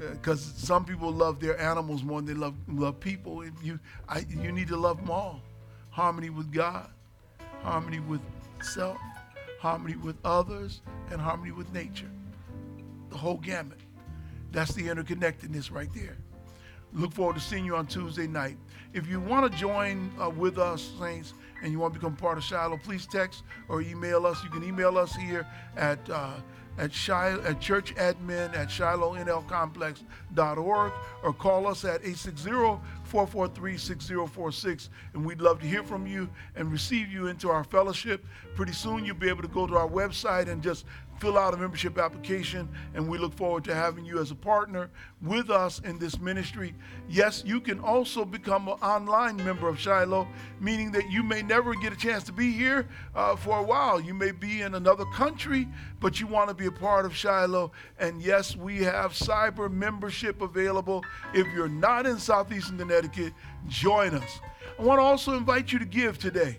Uh, 0.00 0.10
because 0.12 0.40
some 0.56 0.84
people 0.84 1.12
love 1.12 1.38
their 1.38 1.60
animals 1.60 2.02
more 2.02 2.20
than 2.20 2.26
they 2.26 2.40
love, 2.40 2.54
love 2.68 2.98
people. 2.98 3.42
And 3.42 3.52
you, 3.62 3.78
I, 4.08 4.24
you 4.28 4.52
need 4.52 4.68
to 4.68 4.76
love 4.76 4.98
them 4.98 5.10
all. 5.10 5.42
Harmony 5.90 6.30
with 6.30 6.50
God, 6.52 6.88
harmony 7.62 8.00
with 8.00 8.20
self, 8.62 8.96
harmony 9.60 9.96
with 9.96 10.16
others, 10.24 10.80
and 11.10 11.20
harmony 11.20 11.52
with 11.52 11.70
nature. 11.72 12.10
The 13.10 13.18
whole 13.18 13.36
gamut. 13.36 13.78
That's 14.52 14.72
the 14.72 14.84
interconnectedness 14.84 15.70
right 15.70 15.92
there. 15.94 16.16
Look 16.94 17.12
forward 17.12 17.36
to 17.36 17.40
seeing 17.40 17.64
you 17.64 17.76
on 17.76 17.86
Tuesday 17.86 18.26
night. 18.26 18.56
If 18.94 19.06
you 19.08 19.20
want 19.20 19.50
to 19.50 19.58
join 19.58 20.12
uh, 20.20 20.28
with 20.28 20.58
us, 20.58 20.92
Saints, 20.98 21.32
and 21.62 21.72
you 21.72 21.78
want 21.78 21.94
to 21.94 22.00
become 22.00 22.14
part 22.14 22.36
of 22.36 22.44
Shiloh, 22.44 22.76
please 22.76 23.06
text 23.06 23.42
or 23.68 23.80
email 23.80 24.26
us. 24.26 24.42
You 24.44 24.50
can 24.50 24.62
email 24.64 24.98
us 24.98 25.14
here 25.14 25.46
at 25.76 25.98
uh, 26.10 26.34
at, 26.78 26.92
Shiloh, 26.92 27.42
at 27.44 27.60
churchadmin 27.60 28.56
at 28.56 28.68
shilohnlcomplex.org 28.68 30.92
or 31.22 31.32
call 31.32 31.66
us 31.66 31.84
at 31.84 32.02
860-443-6046 32.02 34.88
and 35.14 35.24
we'd 35.24 35.40
love 35.40 35.60
to 35.60 35.66
hear 35.66 35.82
from 35.82 36.06
you 36.06 36.28
and 36.56 36.70
receive 36.72 37.10
you 37.10 37.26
into 37.26 37.50
our 37.50 37.64
fellowship. 37.64 38.24
Pretty 38.54 38.72
soon 38.72 39.04
you'll 39.04 39.16
be 39.16 39.28
able 39.28 39.42
to 39.42 39.48
go 39.48 39.66
to 39.66 39.76
our 39.76 39.88
website 39.88 40.48
and 40.48 40.62
just 40.62 40.86
fill 41.22 41.38
out 41.38 41.54
a 41.54 41.56
membership 41.56 41.98
application, 41.98 42.68
and 42.94 43.08
we 43.08 43.16
look 43.16 43.32
forward 43.32 43.62
to 43.62 43.72
having 43.72 44.04
you 44.04 44.20
as 44.20 44.32
a 44.32 44.34
partner 44.34 44.90
with 45.20 45.50
us 45.50 45.78
in 45.84 45.96
this 45.96 46.18
ministry. 46.18 46.74
Yes, 47.08 47.44
you 47.46 47.60
can 47.60 47.78
also 47.78 48.24
become 48.24 48.66
an 48.66 48.74
online 48.82 49.36
member 49.36 49.68
of 49.68 49.78
Shiloh, 49.78 50.26
meaning 50.58 50.90
that 50.90 51.08
you 51.12 51.22
may 51.22 51.40
never 51.40 51.76
get 51.76 51.92
a 51.92 51.96
chance 51.96 52.24
to 52.24 52.32
be 52.32 52.50
here 52.50 52.88
uh, 53.14 53.36
for 53.36 53.60
a 53.60 53.62
while. 53.62 54.00
You 54.00 54.14
may 54.14 54.32
be 54.32 54.62
in 54.62 54.74
another 54.74 55.04
country, 55.14 55.68
but 56.02 56.18
you 56.20 56.26
want 56.26 56.48
to 56.48 56.54
be 56.54 56.66
a 56.66 56.72
part 56.72 57.06
of 57.06 57.14
Shiloh. 57.14 57.70
And 57.98 58.20
yes, 58.20 58.56
we 58.56 58.82
have 58.82 59.12
cyber 59.12 59.70
membership 59.70 60.42
available. 60.42 61.04
If 61.32 61.46
you're 61.54 61.68
not 61.68 62.06
in 62.06 62.18
Southeastern 62.18 62.76
Connecticut, 62.76 63.32
join 63.68 64.14
us. 64.14 64.40
I 64.78 64.82
want 64.82 64.98
to 64.98 65.04
also 65.04 65.34
invite 65.34 65.72
you 65.72 65.78
to 65.78 65.84
give 65.84 66.18
today. 66.18 66.58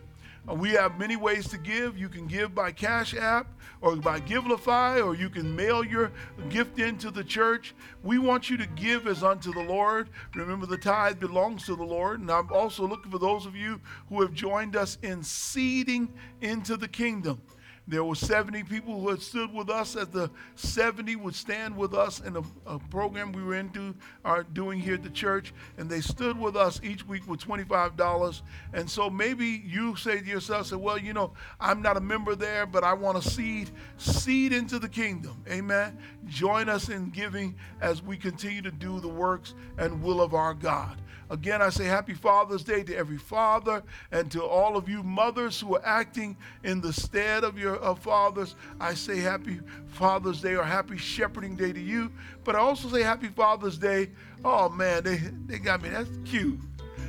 Uh, 0.49 0.53
we 0.53 0.71
have 0.71 0.97
many 0.97 1.17
ways 1.17 1.49
to 1.49 1.57
give. 1.57 1.97
You 1.97 2.07
can 2.07 2.25
give 2.25 2.55
by 2.55 2.71
Cash 2.71 3.15
App 3.15 3.47
or 3.81 3.97
by 3.97 4.21
Givelify, 4.21 5.05
or 5.05 5.13
you 5.13 5.29
can 5.29 5.53
mail 5.53 5.83
your 5.83 6.11
gift 6.49 6.79
into 6.79 7.11
the 7.11 7.23
church. 7.23 7.75
We 8.01 8.19
want 8.19 8.49
you 8.49 8.55
to 8.57 8.65
give 8.67 9.07
as 9.07 9.23
unto 9.23 9.51
the 9.51 9.61
Lord. 9.61 10.09
Remember, 10.35 10.65
the 10.65 10.77
tithe 10.77 11.19
belongs 11.19 11.65
to 11.65 11.75
the 11.75 11.83
Lord. 11.83 12.21
And 12.21 12.31
I'm 12.31 12.49
also 12.51 12.87
looking 12.87 13.11
for 13.11 13.19
those 13.19 13.45
of 13.45 13.57
you 13.57 13.81
who 14.07 14.21
have 14.21 14.33
joined 14.33 14.77
us 14.77 14.97
in 15.01 15.21
seeding 15.21 16.13
into 16.39 16.77
the 16.77 16.87
kingdom. 16.87 17.41
There 17.85 18.03
were 18.03 18.15
70 18.15 18.63
people 18.63 19.01
who 19.01 19.09
had 19.09 19.21
stood 19.21 19.53
with 19.53 19.69
us 19.69 19.97
as 19.97 20.07
the 20.07 20.31
70 20.55 21.17
would 21.17 21.35
stand 21.35 21.75
with 21.75 21.93
us 21.93 22.21
in 22.21 22.37
a, 22.37 22.43
a, 22.65 22.79
program 22.79 23.33
we 23.33 23.43
were 23.43 23.55
into 23.55 23.93
are 24.23 24.43
doing 24.43 24.79
here 24.79 24.93
at 24.93 25.03
the 25.03 25.09
church, 25.09 25.53
and 25.77 25.89
they 25.89 25.99
stood 25.99 26.39
with 26.39 26.55
us 26.55 26.79
each 26.81 27.05
week 27.05 27.27
with 27.27 27.41
$25. 27.41 28.41
And 28.71 28.89
so 28.89 29.09
maybe 29.09 29.61
you 29.65 29.97
say 29.97 30.21
to 30.21 30.25
yourself, 30.25 30.67
say, 30.67 30.77
well, 30.77 30.97
you 30.97 31.11
know, 31.11 31.33
I'm 31.59 31.81
not 31.81 31.97
a 31.97 32.01
member 32.01 32.35
there, 32.35 32.65
but 32.65 32.85
I 32.85 32.93
want 32.93 33.21
to 33.21 33.29
seed, 33.29 33.69
seed 33.97 34.53
into 34.53 34.79
the 34.79 34.89
kingdom. 34.89 35.43
Amen. 35.49 35.97
Join 36.25 36.69
us 36.69 36.87
in 36.87 37.09
giving 37.09 37.53
as 37.81 38.01
we 38.01 38.15
continue 38.15 38.61
to 38.61 38.71
do 38.71 39.01
the 39.01 39.09
works 39.09 39.55
and 39.77 40.01
will 40.01 40.21
of 40.21 40.33
our 40.33 40.53
God. 40.53 41.01
Again, 41.33 41.63
I 41.63 41.69
say 41.71 41.85
happy 41.85 42.13
Father's 42.13 42.63
Day 42.63 42.83
to 42.83 42.95
every 42.95 43.17
father 43.17 43.81
and 44.11 44.29
to 44.33 44.43
all 44.43 44.77
of 44.77 44.87
you 44.87 45.01
mothers 45.01 45.59
who 45.59 45.75
are 45.75 45.81
acting 45.83 46.37
in 46.63 46.79
the 46.79 46.93
stead 46.93 47.43
of 47.43 47.57
your 47.57 47.95
fathers. 47.95 48.55
I 48.79 48.93
say 48.93 49.17
happy 49.17 49.59
Father's 49.87 50.41
Day 50.41 50.53
or 50.53 50.63
happy 50.63 50.95
Shepherding 50.95 51.55
Day 51.55 51.73
to 51.73 51.79
you. 51.79 52.11
But 52.43 52.55
I 52.55 52.59
also 52.59 52.87
say 52.87 53.01
happy 53.01 53.29
Father's 53.29 53.79
Day. 53.79 54.11
Oh 54.45 54.69
man, 54.69 55.03
they, 55.03 55.17
they 55.47 55.57
got 55.57 55.81
me. 55.81 55.89
That's 55.89 56.11
cute. 56.23 56.59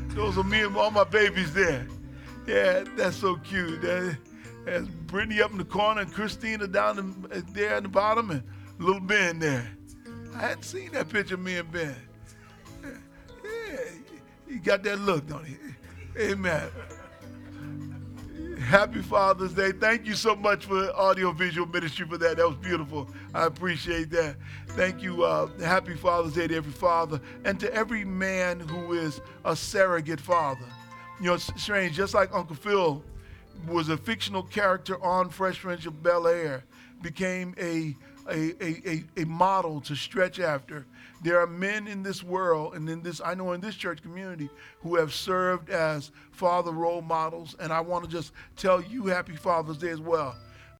Those 0.09 0.39
are 0.39 0.45
me 0.45 0.63
and 0.63 0.75
all 0.75 0.91
my 0.91 1.05
babies 1.05 1.53
there. 1.53 1.87
Yeah, 2.47 2.85
that's 2.97 3.17
so 3.17 3.37
cute. 3.37 3.83
That's 3.83 4.89
Brittany 5.07 5.43
up 5.43 5.51
in 5.51 5.59
the 5.59 5.67
corner 5.67 6.01
and 6.01 6.11
Christina 6.11 6.67
down 6.67 6.99
in, 6.99 7.27
uh, 7.31 7.43
there 7.53 7.77
in 7.77 7.83
the 7.83 7.89
bottom 7.91 8.31
and 8.31 8.43
little 8.79 9.03
Ben 9.03 9.39
there. 9.39 9.71
I 10.35 10.39
hadn't 10.39 10.65
seen 10.65 10.93
that 10.93 11.11
picture 11.11 11.35
of 11.35 11.41
me 11.41 11.59
and 11.59 11.71
Ben. 11.71 11.95
He 14.55 14.61
got 14.61 14.85
that 14.85 15.01
look, 15.01 15.27
don't 15.27 15.45
he? 15.45 15.57
Amen. 16.17 16.71
Happy 18.61 19.03
Father's 19.03 19.53
Day. 19.53 19.73
Thank 19.73 20.07
you 20.07 20.15
so 20.15 20.37
much 20.37 20.67
for 20.67 20.91
audiovisual 20.91 21.67
ministry 21.67 22.07
for 22.07 22.19
that. 22.19 22.37
That 22.37 22.47
was 22.47 22.57
beautiful. 22.59 23.09
I 23.35 23.47
appreciate 23.47 24.11
that. 24.11 24.37
Thank 24.69 25.03
you. 25.03 25.25
Uh, 25.25 25.49
happy 25.59 25.95
Father's 25.95 26.35
Day 26.35 26.47
to 26.47 26.55
every 26.55 26.71
father 26.71 27.21
and 27.45 27.59
to 27.59 27.75
every 27.75 28.05
man 28.05 28.61
who 28.61 28.93
is 28.93 29.21
a 29.45 29.57
surrogate 29.57 30.21
father. 30.21 30.67
You 31.19 31.27
know, 31.27 31.35
it's 31.35 31.51
strange, 31.61 31.97
just 31.97 32.15
like 32.15 32.33
Uncle 32.33 32.55
Phil 32.55 33.03
was 33.67 33.89
a 33.89 33.97
fictional 33.97 34.45
character 34.45 35.03
on 35.03 35.31
Fresh 35.31 35.63
Prince 35.63 35.85
of 35.85 36.01
Bel 36.01 36.29
Air, 36.29 36.63
became 37.03 37.57
a, 37.59 37.97
a, 38.31 38.65
a, 38.65 39.05
a, 39.17 39.25
model 39.25 39.81
to 39.81 39.97
stretch 39.97 40.39
after. 40.39 40.87
There 41.25 41.41
are 41.41 41.47
men 41.47 41.89
in 41.89 42.03
this 42.03 42.23
world 42.23 42.75
and 42.75 42.87
in 42.87 43.01
this, 43.01 43.23
I 43.25 43.33
know 43.33 43.53
in 43.53 43.61
this 43.63 43.75
church 43.75 44.03
community, 44.03 44.51
who 44.81 44.97
have 44.97 45.15
served 45.15 45.71
as 45.71 46.11
father 46.33 46.71
role 46.71 47.01
models. 47.01 47.57
And 47.59 47.73
I 47.73 47.81
want 47.81 48.05
to 48.05 48.11
just 48.11 48.33
tell 48.57 48.83
you 48.83 49.07
happy 49.07 49.35
Father's 49.35 49.79
Day 49.79 49.89
as 49.89 50.01
well. 50.01 50.37